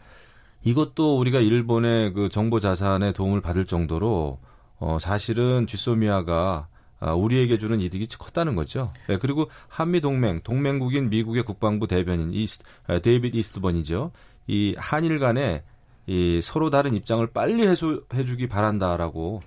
이것도 0.64 1.18
우리가 1.20 1.40
일본의 1.40 2.14
그 2.14 2.30
정보 2.30 2.60
자산에 2.60 3.14
도움을 3.14 3.42
받을 3.42 3.66
정도로 3.66 4.40
어, 4.80 4.98
사실은 5.00 5.68
지소미아가 5.68 6.68
아, 7.02 7.14
우리에게 7.14 7.58
주는 7.58 7.80
이득이 7.80 8.08
컸다는 8.08 8.56
거죠. 8.56 8.90
네, 9.08 9.18
그리고 9.18 9.50
한미 9.70 10.02
동맹, 10.02 10.42
동맹국인 10.44 11.10
미국의 11.10 11.44
국방부 11.44 11.88
대변인 11.88 12.34
이스, 12.34 12.60
아, 12.88 13.00
데이비드 13.00 13.38
이스트번이죠. 13.38 14.12
이 14.48 14.76
한일 14.78 15.20
간에 15.20 15.64
이 16.08 16.42
서로 16.42 16.70
다른 16.70 16.96
입장을 16.96 17.26
빨리 17.28 17.66
해소 17.68 18.04
해주기 18.14 18.48
바란다라고 18.48 19.42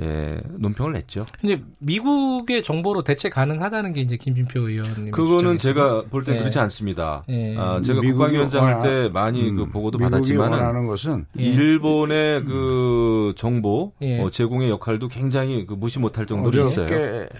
예, 0.00 0.40
논평을 0.58 0.92
냈죠. 0.94 1.24
근데 1.40 1.62
미국의 1.78 2.64
정보로 2.64 3.02
대체 3.04 3.28
가능하다는 3.28 3.92
게 3.92 4.00
이제 4.00 4.16
김진표 4.16 4.68
의원님. 4.68 5.12
그거는 5.12 5.58
제가 5.58 6.06
볼때 6.10 6.32
네. 6.32 6.38
그렇지 6.40 6.58
않습니다. 6.58 7.22
네. 7.28 7.54
아, 7.56 7.80
제가 7.80 8.00
국방위원장 8.00 8.64
할 8.64 8.80
때 8.82 9.08
많이 9.12 9.48
음, 9.50 9.56
그 9.56 9.66
보고도 9.68 9.98
받았지만은 9.98 10.58
원하는 10.58 10.86
것은 10.88 11.26
예. 11.38 11.44
일본의 11.44 12.38
음. 12.40 12.44
그 12.44 13.34
정보 13.36 13.92
예. 14.02 14.20
어, 14.20 14.30
제공의 14.30 14.68
역할도 14.70 15.06
굉장히 15.08 15.64
그 15.64 15.74
무시 15.74 16.00
못할 16.00 16.26
정도로 16.26 16.60
있어요. 16.60 16.88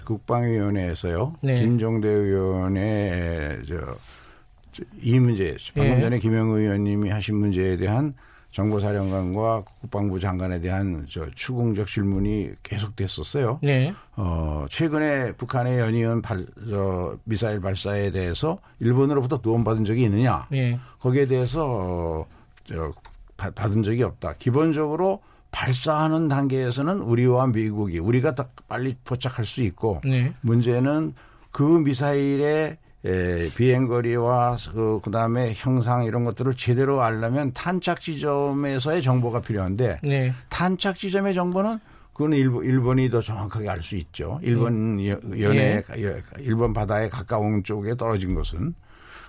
국방위원회에서요. 0.05 1.35
네. 1.41 1.59
김종대 1.61 2.07
의원의 2.07 3.61
저, 3.67 4.81
이 5.01 5.19
문제 5.19 5.55
방금 5.75 5.97
예. 5.97 6.01
전에 6.01 6.19
김영우 6.19 6.57
의원님이 6.59 7.09
하신 7.09 7.35
문제에 7.35 7.77
대한 7.77 8.13
정보사령관과 8.55 9.63
국방부 9.81 10.19
장관에 10.19 10.59
대한 10.61 11.05
저 11.09 11.29
추궁적 11.35 11.87
질문이 11.87 12.51
계속됐었어요. 12.63 13.59
네. 13.61 13.93
어, 14.15 14.65
최근에 14.69 15.33
북한의 15.33 15.79
연이은 15.79 16.21
발, 16.21 16.45
저, 16.69 17.17
미사일 17.25 17.59
발사에 17.59 18.11
대해서 18.11 18.57
일본으로부터 18.79 19.41
도움받은 19.41 19.83
적이 19.85 20.03
있느냐? 20.03 20.47
네. 20.49 20.79
거기에 20.99 21.25
대해서 21.25 21.65
어, 21.67 22.25
저, 22.63 22.93
받- 23.37 23.53
받은 23.53 23.83
적이 23.83 24.03
없다. 24.03 24.35
기본적으로 24.39 25.21
발사하는 25.51 26.27
단계에서는 26.27 26.99
우리와 26.99 27.47
미국이 27.47 27.99
우리가 27.99 28.35
더 28.35 28.45
빨리 28.67 28.95
포착할 29.03 29.45
수 29.45 29.63
있고 29.63 30.01
네. 30.03 30.33
문제는 30.41 31.13
그 31.51 31.61
미사일의 31.63 32.77
에, 33.05 33.49
비행거리와 33.53 34.57
그, 34.73 34.99
그 35.03 35.11
다음에 35.11 35.53
형상 35.55 36.05
이런 36.05 36.23
것들을 36.23 36.55
제대로 36.55 37.01
알려면 37.03 37.53
탄착 37.53 38.01
지점에서의 38.01 39.01
정보가 39.03 39.41
필요한데 39.41 39.99
네. 40.03 40.33
탄착 40.49 40.95
지점의 40.95 41.33
정보는 41.35 41.79
그거는 42.13 42.37
일본, 42.37 42.65
일본이 42.65 43.09
더 43.09 43.21
정확하게 43.21 43.69
알 43.69 43.83
수 43.83 43.95
있죠. 43.97 44.39
일본 44.41 45.05
여- 45.05 45.19
연해 45.39 45.83
예. 45.97 46.15
일본 46.39 46.73
바다에 46.73 47.09
가까운 47.09 47.63
쪽에 47.63 47.95
떨어진 47.95 48.33
것은 48.33 48.73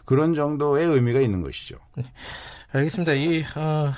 그런 0.04 0.34
정도의 0.34 0.86
의미가 0.86 1.20
있는 1.20 1.42
것이죠. 1.42 1.76
알겠습니다. 2.72 3.12
이, 3.14 3.42
어, 3.56 3.92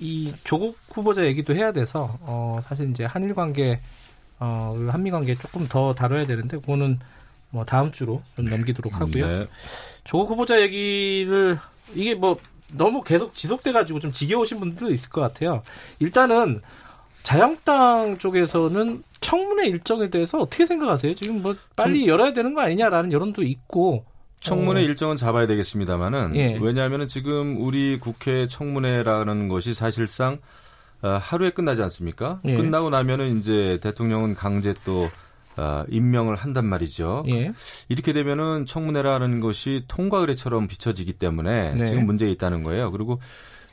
이 0.00 0.32
조국 0.44 0.78
후보자 0.90 1.24
얘기도 1.26 1.54
해야 1.54 1.72
돼서, 1.72 2.16
어, 2.22 2.58
사실 2.64 2.88
이제 2.90 3.04
한일 3.04 3.34
관계, 3.34 3.80
어, 4.38 4.72
그리고 4.76 4.90
한미 4.92 5.10
관계 5.10 5.34
조금 5.34 5.66
더 5.68 5.92
다뤄야 5.94 6.26
되는데, 6.26 6.58
그거는 6.58 6.98
뭐 7.56 7.64
다음 7.64 7.90
주로 7.90 8.22
좀 8.36 8.44
넘기도록 8.44 9.00
하고요. 9.00 9.26
네. 9.26 9.46
조국 10.04 10.30
후보자 10.30 10.60
얘기를, 10.60 11.58
이게 11.94 12.14
뭐 12.14 12.36
너무 12.72 13.02
계속 13.02 13.34
지속돼가지고 13.34 13.98
좀 14.00 14.12
지겨우신 14.12 14.60
분들도 14.60 14.92
있을 14.92 15.08
것 15.08 15.22
같아요. 15.22 15.62
일단은 15.98 16.60
자유한국당 17.22 18.18
쪽에서는 18.18 19.02
청문회 19.20 19.68
일정에 19.68 20.10
대해서 20.10 20.38
어떻게 20.38 20.66
생각하세요? 20.66 21.14
지금 21.14 21.42
뭐 21.42 21.56
빨리 21.74 22.06
열어야 22.06 22.34
되는 22.34 22.54
거 22.54 22.60
아니냐라는 22.60 23.10
여론도 23.10 23.42
있고, 23.42 24.04
청문회 24.40 24.82
어, 24.82 24.84
일정은 24.84 25.16
잡아야 25.16 25.46
되겠습니다만은 25.46 26.36
예. 26.36 26.58
왜냐하면 26.60 27.08
지금 27.08 27.56
우리 27.58 27.98
국회 27.98 28.46
청문회라는 28.46 29.48
것이 29.48 29.72
사실상 29.72 30.38
어, 31.02 31.18
하루에 31.20 31.50
끝나지 31.50 31.82
않습니까? 31.82 32.40
예. 32.44 32.54
끝나고 32.54 32.90
나면은 32.90 33.38
이제 33.38 33.78
대통령은 33.82 34.34
강제 34.34 34.74
또 34.84 35.08
어, 35.56 35.84
임명을 35.88 36.36
한단 36.36 36.66
말이죠. 36.66 37.24
예. 37.28 37.52
이렇게 37.88 38.12
되면은 38.12 38.66
청문회라는 38.66 39.40
것이 39.40 39.84
통과 39.88 40.18
의례처럼 40.18 40.68
비춰지기 40.68 41.14
때문에 41.14 41.74
네. 41.74 41.86
지금 41.86 42.04
문제가 42.06 42.30
있다는 42.30 42.62
거예요. 42.62 42.90
그리고 42.90 43.20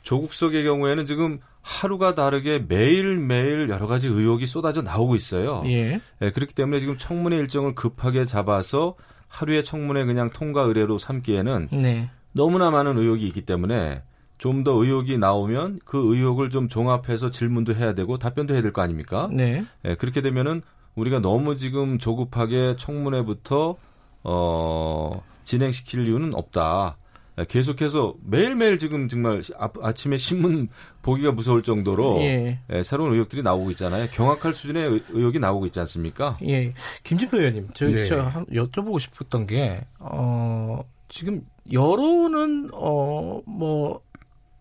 조국석의 0.02 0.64
경우에는 0.64 1.06
지금 1.06 1.40
하루가 1.62 2.14
다르게 2.14 2.58
매일매일 2.68 3.68
여러 3.70 3.86
가지 3.86 4.06
의혹이 4.06 4.46
쏟아져 4.46 4.82
나오고 4.82 5.16
있어요. 5.16 5.62
예. 5.66 6.00
예, 6.22 6.30
그렇기 6.30 6.54
때문에 6.54 6.80
지금 6.80 6.96
청문회 6.98 7.36
일정을 7.38 7.74
급하게 7.74 8.24
잡아서 8.26 8.94
하루에 9.28 9.62
청문회 9.62 10.04
그냥 10.04 10.30
통과 10.30 10.62
의례로 10.62 10.98
삼기에는 10.98 11.68
네. 11.72 12.10
너무나 12.32 12.70
많은 12.70 12.98
의혹이 12.98 13.26
있기 13.28 13.42
때문에 13.42 14.02
좀 14.38 14.62
더 14.64 14.72
의혹이 14.72 15.16
나오면 15.16 15.80
그 15.86 15.98
의혹을 16.14 16.50
좀 16.50 16.68
종합해서 16.68 17.30
질문도 17.30 17.74
해야 17.74 17.94
되고 17.94 18.18
답변도 18.18 18.52
해야 18.54 18.62
될 18.62 18.72
거 18.72 18.82
아닙니까? 18.82 19.28
네. 19.32 19.64
예, 19.86 19.94
그렇게 19.94 20.20
되면은 20.20 20.60
우리가 20.94 21.20
너무 21.20 21.56
지금 21.56 21.98
조급하게 21.98 22.76
청문회부터 22.78 23.76
어 24.22 25.22
진행시킬 25.44 26.06
이유는 26.08 26.34
없다. 26.34 26.96
예, 27.38 27.44
계속해서 27.46 28.14
매일매일 28.24 28.78
지금 28.78 29.08
정말 29.08 29.42
아, 29.58 29.68
아침에 29.82 30.16
신문 30.16 30.68
보기가 31.02 31.32
무서울 31.32 31.64
정도로 31.64 32.18
예. 32.20 32.60
예, 32.72 32.82
새로운 32.84 33.12
의혹들이 33.12 33.42
나오고 33.42 33.70
있잖아요. 33.72 34.06
경악할 34.12 34.54
수준의 34.54 34.88
의- 34.88 35.02
의혹이 35.10 35.40
나오고 35.40 35.66
있지 35.66 35.80
않습니까? 35.80 36.36
예, 36.46 36.72
김진표 37.02 37.36
의원님, 37.38 37.68
저, 37.74 37.86
네. 37.88 38.04
저 38.06 38.20
한- 38.22 38.46
여쭤보고 38.46 39.00
싶었던 39.00 39.48
게, 39.48 39.84
어, 39.98 40.78
지금 41.08 41.44
여론은, 41.72 42.70
어, 42.72 43.40
뭐, 43.46 44.00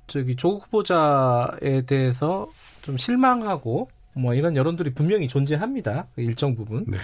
저기, 0.07 0.35
조국 0.35 0.63
후보자에 0.65 1.83
대해서 1.87 2.47
좀 2.81 2.97
실망하고, 2.97 3.87
뭐, 4.13 4.33
이런 4.33 4.55
여론들이 4.55 4.93
분명히 4.93 5.27
존재합니다. 5.27 6.07
그 6.15 6.21
일정 6.21 6.55
부분. 6.55 6.85
네. 6.87 6.97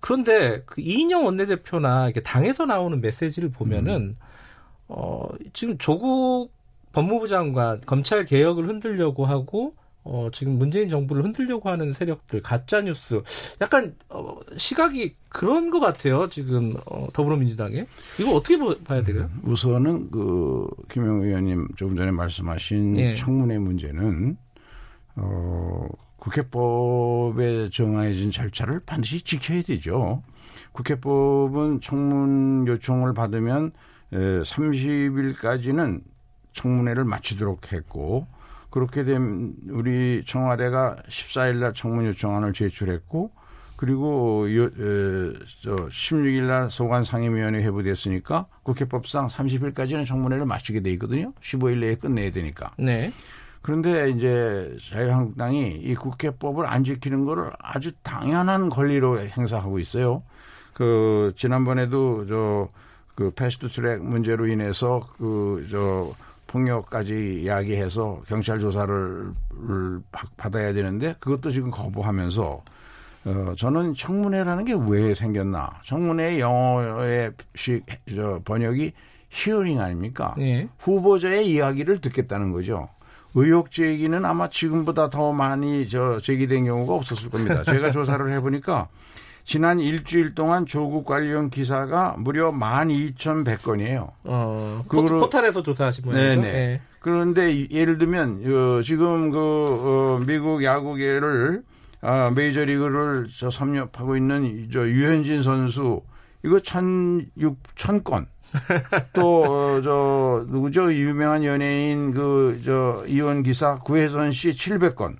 그런데 0.00 0.62
그 0.66 0.80
이인영 0.80 1.24
원내대표나 1.26 2.04
이렇게 2.06 2.20
당에서 2.20 2.66
나오는 2.66 3.00
메시지를 3.00 3.50
보면은, 3.50 4.16
어, 4.88 5.28
지금 5.52 5.76
조국 5.78 6.50
법무부 6.92 7.28
장관, 7.28 7.80
검찰 7.82 8.24
개혁을 8.24 8.68
흔들려고 8.68 9.24
하고, 9.26 9.74
어, 10.04 10.28
지금 10.32 10.54
문재인 10.58 10.88
정부를 10.88 11.22
흔들려고 11.22 11.68
하는 11.68 11.92
세력들, 11.92 12.40
가짜뉴스, 12.42 13.20
약간, 13.60 13.94
어, 14.08 14.38
시각이 14.56 15.14
그런 15.28 15.68
것 15.70 15.80
같아요, 15.80 16.28
지금, 16.30 16.74
어, 16.86 17.08
더불어민주당에. 17.12 17.84
이거 18.18 18.34
어떻게 18.36 18.56
보- 18.56 18.78
봐야 18.84 19.02
돼요? 19.02 19.28
우선은 19.42 20.10
그 20.10 20.66
김영 20.90 21.22
의원님 21.22 21.68
조금 21.76 21.94
전에 21.94 22.10
말씀하신 22.10 22.96
예. 22.96 23.14
청문회 23.16 23.58
문제는 23.58 24.38
어 25.16 25.86
국회법에 26.18 27.70
정해진 27.70 28.30
절차를 28.30 28.80
반드시 28.80 29.22
지켜야 29.22 29.62
되죠. 29.62 30.22
국회법은 30.72 31.80
청문 31.80 32.66
요청을 32.66 33.14
받으면 33.14 33.72
30일까지는 34.12 36.02
청문회를 36.52 37.04
마치도록 37.04 37.72
했고 37.72 38.26
그렇게 38.70 39.04
되면 39.04 39.54
우리 39.70 40.22
청와대가 40.26 40.96
14일 41.08 41.56
날 41.56 41.72
청문 41.72 42.06
요청안을 42.06 42.52
제출했고 42.52 43.32
그리고 43.76 44.52
요, 44.56 44.64
에, 44.64 45.32
저 45.62 45.76
16일 45.76 46.42
날 46.42 46.68
소관 46.68 47.04
상임위원회 47.04 47.62
회부됐으니까 47.62 48.46
국회법상 48.64 49.28
30일까지는 49.28 50.04
청문회를 50.04 50.46
마치게 50.46 50.80
돼 50.80 50.90
있거든요. 50.92 51.32
15일 51.40 51.78
내에 51.78 51.94
끝내야 51.94 52.32
되니까. 52.32 52.72
네. 52.76 53.12
그런데 53.62 54.10
이제 54.10 54.76
자유한국당이 54.90 55.76
이 55.76 55.94
국회법을 55.94 56.66
안 56.66 56.84
지키는 56.84 57.24
거를 57.24 57.50
아주 57.58 57.92
당연한 58.02 58.68
권리로 58.68 59.20
행사하고 59.20 59.78
있어요. 59.78 60.22
그 60.74 61.32
지난번에도 61.36 62.26
저 62.26 62.68
그 63.18 63.32
패스트 63.32 63.66
트랙 63.68 64.00
문제로 64.04 64.46
인해서 64.46 65.04
그 65.18 65.66
저 65.72 66.12
폭력까지 66.46 67.42
이야기해서 67.42 68.22
경찰 68.28 68.60
조사를 68.60 69.32
받- 70.12 70.36
받아야 70.36 70.72
되는데 70.72 71.16
그것도 71.18 71.50
지금 71.50 71.70
거부하면서 71.72 72.62
어 73.24 73.54
저는 73.56 73.94
청문회라는 73.94 74.64
게 74.64 74.74
왜 74.74 75.14
생겼나? 75.14 75.80
청문회 75.84 76.38
영어의 76.38 77.32
시, 77.56 77.82
저 78.14 78.40
번역이 78.44 78.92
hearing 79.30 79.80
아닙니까? 79.80 80.34
네. 80.38 80.68
후보자의 80.78 81.50
이야기를 81.50 82.00
듣겠다는 82.00 82.52
거죠. 82.52 82.88
의혹 83.34 83.70
제기는 83.70 84.24
아마 84.24 84.48
지금보다 84.48 85.10
더 85.10 85.32
많이 85.32 85.88
저 85.88 86.18
제기된 86.18 86.64
경우가 86.64 86.94
없었을 86.94 87.30
겁니다. 87.30 87.62
제가 87.64 87.90
조사를 87.92 88.30
해보니까 88.32 88.88
지난 89.44 89.80
일주일 89.80 90.34
동안 90.34 90.66
조국 90.66 91.04
관련 91.06 91.48
기사가 91.50 92.16
무려 92.18 92.50
12,100건이에요. 92.52 94.10
어, 94.24 94.84
포- 94.90 95.02
포탈에서 95.04 95.62
조사하신 95.62 96.04
분이죠? 96.04 96.20
네네. 96.20 96.52
네. 96.52 96.80
그런데 97.00 97.52
이- 97.52 97.68
예를 97.70 97.98
들면 97.98 98.42
어, 98.44 98.82
지금 98.82 99.30
그 99.30 99.38
어, 99.38 100.24
미국 100.26 100.64
야구계를 100.64 101.62
아, 102.00 102.30
메이저리그를 102.34 103.28
저 103.36 103.50
섭렵하고 103.50 104.16
있는 104.16 104.44
이- 104.44 104.68
저 104.72 104.86
유현진 104.86 105.42
선수 105.42 106.02
이거 106.44 106.60
천육 106.60 107.58
천건 107.76 108.26
또 109.12 109.80
저 109.82 110.44
누구죠? 110.48 110.92
유명한 110.92 111.44
연예인 111.44 112.12
그 112.12 112.58
저 112.64 113.04
이혼 113.06 113.42
기사 113.42 113.76
구혜선 113.78 114.32
씨 114.32 114.50
700건. 114.50 115.16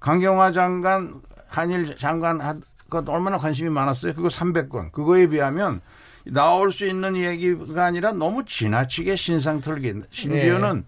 강경화 0.00 0.52
장관 0.52 1.14
한일 1.48 1.96
장관 1.98 2.40
한- 2.40 2.62
그 2.90 3.02
얼마나 3.06 3.38
관심이 3.38 3.70
많았어요? 3.70 4.12
그거 4.14 4.28
300건. 4.28 4.92
그거에 4.92 5.26
비하면 5.28 5.80
나올 6.26 6.70
수 6.70 6.86
있는 6.86 7.16
얘기가 7.16 7.84
아니라 7.84 8.12
너무 8.12 8.44
지나치게 8.44 9.16
신상 9.16 9.60
털기. 9.60 9.94
심지어는 10.10 10.84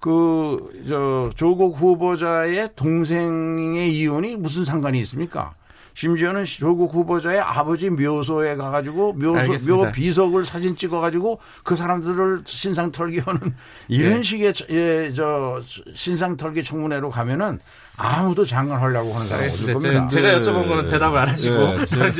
그저 0.00 1.30
조국 1.34 1.76
후보자의 1.76 2.70
동생의 2.76 3.92
이혼이 3.98 4.36
무슨 4.36 4.64
상관이 4.64 5.00
있습니까? 5.00 5.54
심지어는 6.02 6.44
조국 6.44 6.94
후보자의 6.94 7.40
아버지 7.40 7.90
묘소에 7.90 8.54
가가지고 8.54 9.14
묘소, 9.14 9.36
알겠습니다. 9.36 9.86
묘 9.86 9.90
비석을 9.90 10.46
사진 10.46 10.76
찍어가지고 10.76 11.40
그 11.64 11.74
사람들을 11.74 12.42
신상 12.46 12.92
털기하는 12.92 13.40
이런 13.88 14.18
예. 14.18 14.22
식의 14.22 14.54
저- 14.54 14.64
예, 14.70 15.12
저 15.12 15.60
신상 15.96 16.36
털기 16.36 16.62
청문회로 16.62 17.10
가면은 17.10 17.58
아무도 17.96 18.44
장관하려고 18.44 19.12
하는 19.12 19.26
사람 19.26 19.48
없을. 19.48 19.74
겁니다. 19.74 20.06
제가 20.06 20.28
네. 20.28 20.40
여쭤본 20.40 20.68
거는 20.68 20.86
대답을 20.86 21.18
안 21.18 21.28
하시고 21.30 21.56
네, 21.58 21.84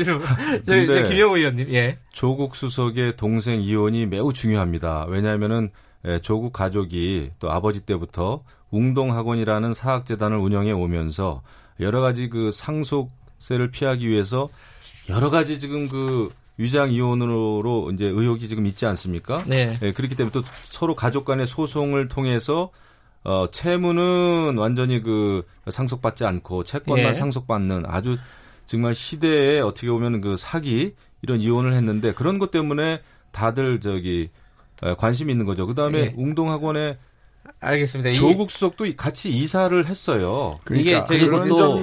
제- 0.65 0.83
이제 0.83 1.03
김영우 1.03 1.37
의원님, 1.37 1.69
예. 1.73 1.99
조국 2.11 2.57
수석의 2.57 3.15
동생 3.15 3.61
이혼이 3.61 4.07
매우 4.07 4.33
중요합니다. 4.33 5.05
왜냐하면은 5.07 5.69
예, 6.05 6.19
조국 6.19 6.51
가족이 6.51 7.31
또 7.39 7.49
아버지 7.49 7.79
때부터 7.85 8.43
웅동학원이라는 8.71 9.73
사학재단을 9.73 10.37
운영해 10.37 10.73
오면서 10.73 11.43
여러 11.79 12.01
가지 12.01 12.27
그 12.27 12.51
상속 12.51 13.13
세를 13.39 13.71
피하기 13.71 14.07
위해서 14.07 14.49
여러 15.09 15.29
가지 15.29 15.59
지금 15.59 15.87
그 15.87 16.31
위장 16.57 16.91
이혼으로 16.91 17.91
이제 17.93 18.05
의혹이 18.05 18.47
지금 18.47 18.65
있지 18.65 18.85
않습니까? 18.85 19.43
네. 19.47 19.79
예, 19.81 19.91
그렇기 19.91 20.15
때문에 20.15 20.31
또 20.31 20.43
서로 20.65 20.93
가족 20.93 21.25
간의 21.25 21.47
소송을 21.47 22.09
통해서 22.09 22.69
어, 23.23 23.47
채무는 23.49 24.57
완전히 24.57 25.01
그 25.01 25.45
상속받지 25.69 26.25
않고 26.25 26.63
채권만 26.63 27.09
예. 27.09 27.13
상속받는 27.13 27.85
아주 27.85 28.17
정말 28.65 28.93
시대에 28.93 29.59
어떻게 29.61 29.89
보면 29.89 30.21
그 30.21 30.37
사기 30.37 30.95
이런 31.21 31.41
이혼을 31.41 31.73
했는데 31.73 32.13
그런 32.13 32.39
것 32.39 32.51
때문에 32.51 33.01
다들 33.31 33.79
저기 33.79 34.29
에, 34.83 34.93
관심이 34.95 35.31
있는 35.31 35.45
거죠. 35.45 35.65
그 35.65 35.75
다음에 35.75 35.99
예. 35.99 36.13
웅동학원에 36.17 36.97
알겠습니다. 37.59 38.09
이- 38.11 38.13
조국 38.15 38.51
수석도 38.51 38.85
같이 38.95 39.29
이사를 39.31 39.85
했어요. 39.85 40.57
이게 40.71 41.03
저기 41.05 41.25
그런 41.25 41.47
또- 41.49 41.81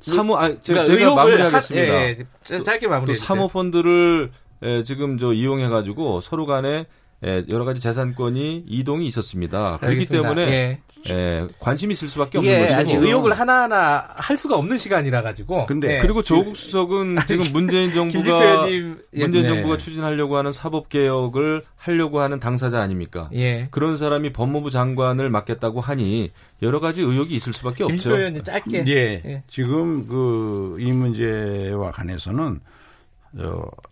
사모, 0.00 0.36
아, 0.38 0.48
제가, 0.60 0.84
그러니까 0.84 0.84
제가 0.98 1.14
마무리하겠습니다. 1.14 1.92
하- 1.94 2.00
예, 2.00 2.08
예. 2.18 2.26
짧- 2.44 2.64
짧게 2.64 2.86
또 2.86 2.90
마무리해 2.90 3.14
주세요. 3.14 3.26
사모 3.26 3.48
펀드를 3.48 4.30
에, 4.62 4.82
지금 4.82 5.18
저 5.18 5.32
이용해 5.32 5.68
가지고 5.68 6.20
서로 6.20 6.44
간에 6.46 6.86
에, 7.24 7.44
여러 7.50 7.64
가지 7.64 7.80
재산권이 7.80 8.64
이동이 8.68 9.06
있었습니다. 9.06 9.78
그렇기 9.78 9.86
알겠습니다. 9.86 10.28
때문에 10.34 10.52
예. 10.52 10.80
에, 11.08 11.46
관심이 11.60 11.92
있을 11.92 12.08
수밖에 12.08 12.38
없는 12.38 12.52
이게 12.52 12.60
것이고. 12.62 12.80
아니 12.80 12.94
의혹을 12.94 13.38
하나하나 13.38 14.04
할 14.16 14.36
수가 14.36 14.56
없는 14.56 14.78
시간이라 14.78 15.22
가지고. 15.22 15.66
근데 15.66 15.96
예. 15.96 15.98
그리고 16.00 16.22
조국 16.22 16.56
수석은 16.56 17.18
지금 17.26 17.44
문재인 17.52 17.92
정부가 17.94 18.70
예. 18.70 18.80
문재인 19.12 19.42
네. 19.44 19.48
정부가 19.48 19.76
추진하려고 19.76 20.36
하는 20.36 20.52
사법 20.52 20.88
개혁을 20.88 21.62
하려고 21.76 22.20
하는 22.20 22.40
당사자 22.40 22.80
아닙니까? 22.80 23.30
예. 23.34 23.68
그런 23.70 23.96
사람이 23.96 24.32
법무부 24.32 24.70
장관을 24.70 25.30
맡겠다고 25.30 25.80
하니 25.80 26.30
여러 26.62 26.80
가지 26.80 27.00
의혹이 27.00 27.34
있을 27.36 27.52
수밖에 27.52 27.84
없죠. 27.84 28.16
의원님 28.16 28.42
짧게. 28.44 28.84
예. 28.88 29.22
예. 29.24 29.42
지금 29.48 30.06
그 30.08 30.76
이 30.80 30.92
문제와 30.92 31.90
관해서는 31.92 32.44
어, 32.54 32.60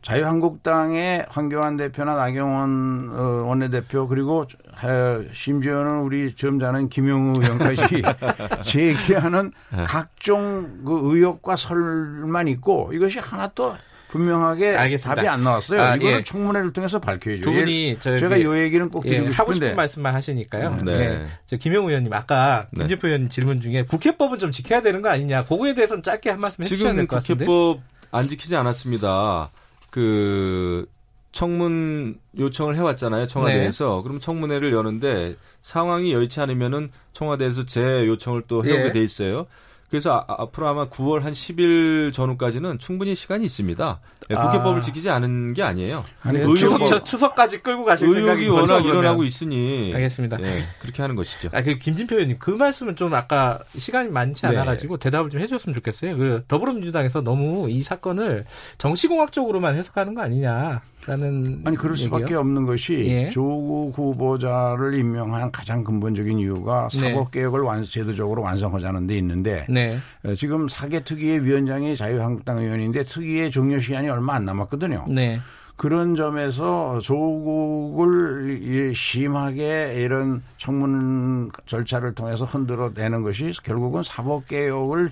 자유한국당의 0.03 1.27
황교안 1.29 1.77
대표나 1.77 2.15
나경원 2.15 3.11
어, 3.13 3.23
원내대표 3.49 4.09
그리고 4.09 4.47
어, 4.83 5.25
심지어는 5.33 6.01
우리 6.03 6.35
점잖은 6.35 6.89
김용우 6.89 7.35
의원까지 7.43 8.03
제기하는 8.65 9.53
네. 9.77 9.85
각종 9.87 10.85
그 10.85 11.01
의혹과 11.15 11.57
설만 11.57 12.49
있고 12.49 12.91
이것이 12.93 13.19
하나도 13.19 13.77
분명하게 14.09 14.77
알겠습니다. 14.77 15.15
답이 15.17 15.29
안 15.29 15.43
나왔어요. 15.43 15.81
아, 15.83 15.97
이거는 15.97 16.19
예. 16.19 16.23
청문회를 16.23 16.73
통해서 16.73 17.01
밝혀야죠. 17.01 17.43
두 17.43 17.53
분이 17.53 17.99
저기- 18.01 18.21
제가 18.21 18.41
요 18.41 18.57
얘기는 18.57 18.89
꼭 18.89 19.05
예, 19.07 19.11
드리고 19.11 19.27
하고 19.33 19.53
싶은데 19.53 19.67
싶은 19.67 19.77
말씀만 19.77 20.15
하시니까요. 20.15 20.79
네. 20.85 20.93
예. 20.93 21.25
저 21.45 21.57
김영우 21.57 21.89
의원님 21.89 22.13
아까 22.13 22.69
네. 22.71 22.81
김진표 22.83 23.09
의원님 23.09 23.29
질문 23.29 23.61
중에 23.61 23.83
국회법은 23.83 24.39
좀 24.39 24.53
지켜야 24.53 24.81
되는 24.81 25.03
거 25.03 25.11
아니냐. 25.11 25.45
그거에 25.45 25.75
대해서는 25.75 26.03
짧게 26.05 26.31
한 26.31 26.41
말씀 26.41 26.63
해주셔야 26.65 26.91
지금 26.93 26.97
될것 26.97 27.21
같은데. 27.21 27.45
국회법 27.45 27.81
안 28.11 28.29
지키지 28.29 28.57
않았습니다. 28.57 29.49
그 29.91 30.87
청문 31.33 32.19
요청을 32.39 32.77
해왔잖아요 32.77 33.27
청와대에서 33.27 33.97
네. 33.97 34.03
그럼 34.03 34.21
청문회를 34.21 34.73
여는데 34.73 35.37
상황이 35.61 36.13
여의치 36.13 36.41
않으면은 36.41 36.91
청와대에서 37.13 37.67
재 37.67 38.07
요청을 38.07 38.45
또 38.49 38.65
해오게 38.65 38.85
예. 38.87 38.93
돼 38.93 39.03
있어요. 39.03 39.47
그래서 39.91 40.25
아- 40.29 40.43
앞으로 40.43 40.67
아마 40.69 40.89
9월 40.89 41.21
한 41.23 41.33
10일 41.33 42.13
전후까지는 42.13 42.79
충분히 42.79 43.15
시간이 43.15 43.45
있습니다. 43.47 44.01
예, 44.31 44.35
국회법을 44.35 44.79
아. 44.79 44.81
지키지 44.81 45.09
않은 45.11 45.55
게 45.55 45.63
아니에요. 45.63 46.05
아니, 46.23 46.41
의혹이- 46.41 46.59
추석, 46.59 46.85
저- 46.87 47.05
추석까지 47.05 47.63
끌고 47.63 47.85
가실 47.85 48.09
의혹이 48.09 48.49
워낙 48.49 48.79
거죠? 48.79 48.89
일어나고 48.89 49.23
있으니 49.23 49.93
알겠습니다. 49.95 50.39
예, 50.43 50.65
그렇게 50.81 51.03
하는 51.03 51.15
것이죠. 51.15 51.51
아, 51.53 51.63
그 51.63 51.77
김진표 51.77 52.17
의원님 52.17 52.39
그 52.41 52.51
말씀은 52.51 52.97
좀 52.97 53.15
아까 53.15 53.61
시간이 53.79 54.09
많지 54.11 54.43
네. 54.43 54.49
않아 54.49 54.65
가지고 54.65 54.97
대답을 54.97 55.31
좀 55.31 55.41
해줬으면 55.41 55.75
좋겠어요. 55.75 56.17
그 56.17 56.43
더불어민주당에서 56.49 57.21
너무 57.21 57.71
이 57.71 57.83
사건을 57.83 58.45
정치공학적으로만 58.79 59.77
해석하는 59.77 60.15
거 60.15 60.23
아니냐 60.23 60.81
라는 61.07 61.63
아니 61.65 61.77
그럴 61.77 61.97
수밖에 61.97 62.25
얘기요. 62.25 62.41
없는 62.41 62.67
것이 62.67 62.95
예. 63.07 63.31
조국 63.31 63.97
후보자를 63.97 64.95
임명한 64.95 65.53
가장 65.53 65.85
근본적인 65.85 66.39
이유가 66.39 66.89
네. 66.93 67.01
사법 67.01 67.31
개혁을 67.31 67.61
완, 67.61 67.85
제도적으로 67.85 68.43
완성하자는 68.43 69.07
데 69.07 69.17
있는데 69.19 69.67
네, 69.69 69.99
어, 70.25 70.35
지금 70.35 70.67
사개 70.69 71.05
특위의 71.05 71.45
위원장이 71.45 71.97
자유한국당 71.97 72.59
의원인데 72.59 73.05
특위의 73.05 73.51
종료 73.53 73.79
시간이 73.79 74.09
얼마 74.09 74.35
안 74.35 74.45
남았거든요. 74.45 75.07
네, 75.09 75.41
그런 75.77 76.17
점에서 76.17 76.99
조국을 77.01 78.59
이 78.63 78.95
심하게 78.95 79.95
이런 79.99 80.43
청문 80.57 81.51
절차를 81.67 82.15
통해서 82.15 82.45
흔들어 82.45 82.91
내는 82.95 83.23
것이 83.23 83.53
결국은 83.63 84.03
사법 84.03 84.49
개혁을 84.49 85.11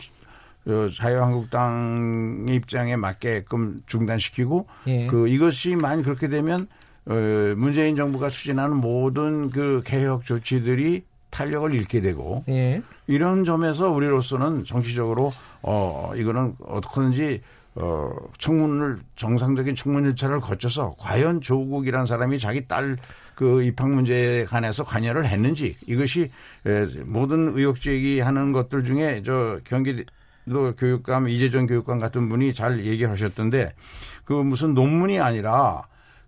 어, 0.66 0.88
자유한국당 0.94 2.46
입장에 2.48 2.96
맞게끔 2.96 3.82
중단시키고 3.86 4.66
예. 4.86 5.06
그 5.06 5.28
이것이 5.28 5.76
만 5.76 6.02
그렇게 6.02 6.28
되면 6.28 6.68
어, 7.06 7.14
문재인 7.56 7.96
정부가 7.96 8.30
추진하는 8.30 8.76
모든 8.76 9.50
그 9.50 9.82
개혁 9.84 10.24
조치들이 10.24 11.04
탄력을 11.30 11.74
잃게 11.74 12.00
되고 12.00 12.44
예. 12.48 12.82
이런 13.06 13.44
점에서 13.44 13.90
우리로서는 13.90 14.64
정치적으로 14.64 15.32
어 15.62 16.12
이거는 16.16 16.54
어떻게든지 16.64 17.42
어 17.74 18.10
청문을 18.38 19.00
정상적인 19.16 19.74
청문 19.74 20.04
절차를 20.04 20.40
거쳐서 20.40 20.94
과연 20.98 21.40
조국이란 21.40 22.06
사람이 22.06 22.38
자기 22.38 22.66
딸 22.66 22.96
그 23.34 23.62
입학 23.62 23.90
문제에 23.90 24.44
관해서 24.44 24.84
관여를 24.84 25.26
했는지 25.26 25.76
이것이 25.86 26.30
에, 26.66 26.86
모든 27.04 27.56
의혹 27.56 27.80
제기하는 27.80 28.52
것들 28.52 28.84
중에 28.84 29.22
저 29.24 29.58
경기 29.64 30.04
도 30.50 30.74
교육감 30.76 31.28
이재정 31.28 31.66
교육감 31.66 31.98
같은 31.98 32.28
분이 32.28 32.52
잘 32.54 32.84
얘기하셨던데 32.84 33.72
그 34.24 34.32
무슨 34.32 34.74
논문이 34.74 35.20
아니라 35.20 35.84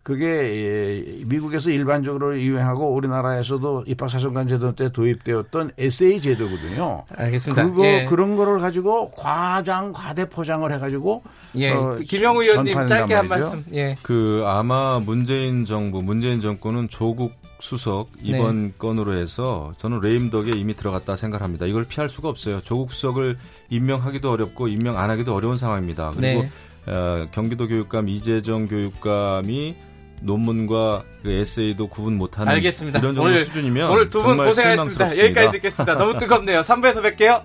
그게 0.06 0.24
예, 0.24 1.24
미국에서 1.26 1.70
일반적으로 1.70 2.40
유행하고 2.40 2.94
우리나라에서도 2.94 3.84
입학사정관 3.88 4.46
제도 4.46 4.72
때 4.72 4.92
도입되었던 4.92 5.72
에세이 5.76 6.20
제도거든요. 6.20 7.02
알겠습니다. 7.16 7.64
그거 7.64 7.84
예. 7.84 8.04
그런 8.04 8.36
거를 8.36 8.60
가지고 8.60 9.10
과장 9.10 9.92
과대 9.92 10.28
포장을 10.28 10.70
해가지고 10.70 11.24
예. 11.56 11.72
어, 11.72 11.98
김영우 12.06 12.40
의원님 12.40 12.86
짧게 12.86 13.14
한 13.14 13.26
말이죠. 13.26 13.50
말씀. 13.50 13.64
예. 13.74 13.96
그 14.02 14.44
아마 14.46 15.00
문재인 15.00 15.64
정부, 15.64 16.00
문재인 16.02 16.40
정권은 16.40 16.88
조국 16.88 17.32
수석 17.58 18.08
이번 18.22 18.72
건으로 18.78 19.14
해서 19.16 19.72
저는 19.78 20.00
레임덕에 20.00 20.50
이미 20.56 20.74
들어갔다 20.76 21.16
생각합니다. 21.16 21.66
이걸 21.66 21.84
피할 21.84 22.08
수가 22.10 22.28
없어요. 22.28 22.60
조국 22.60 22.92
수석을 22.92 23.38
임명하기도 23.70 24.30
어렵고 24.30 24.68
임명 24.68 24.98
안 24.98 25.10
하기도 25.10 25.34
어려운 25.34 25.56
상황입니다. 25.56 26.12
그리고 26.16 26.42
네. 26.42 26.50
어, 26.92 27.26
경기도 27.32 27.66
교육감 27.66 28.08
이재정 28.08 28.66
교육감이 28.66 29.74
논문과 30.22 31.04
그 31.22 31.30
에세이도 31.30 31.88
구분 31.88 32.16
못하는 32.16 32.52
알겠습니다. 32.52 32.98
이런 33.00 33.14
정도 33.14 33.28
오늘- 33.28 33.44
수준이면 33.44 33.90
오늘 33.90 34.08
두 34.10 34.22
분 34.22 34.36
고생하셨습니다. 34.36 35.18
여기까지 35.18 35.50
듣겠습니다. 35.52 35.94
너무 35.98 36.18
뜨겁네요. 36.18 36.60
3부에서 36.60 37.02
뵐게요. 37.02 37.42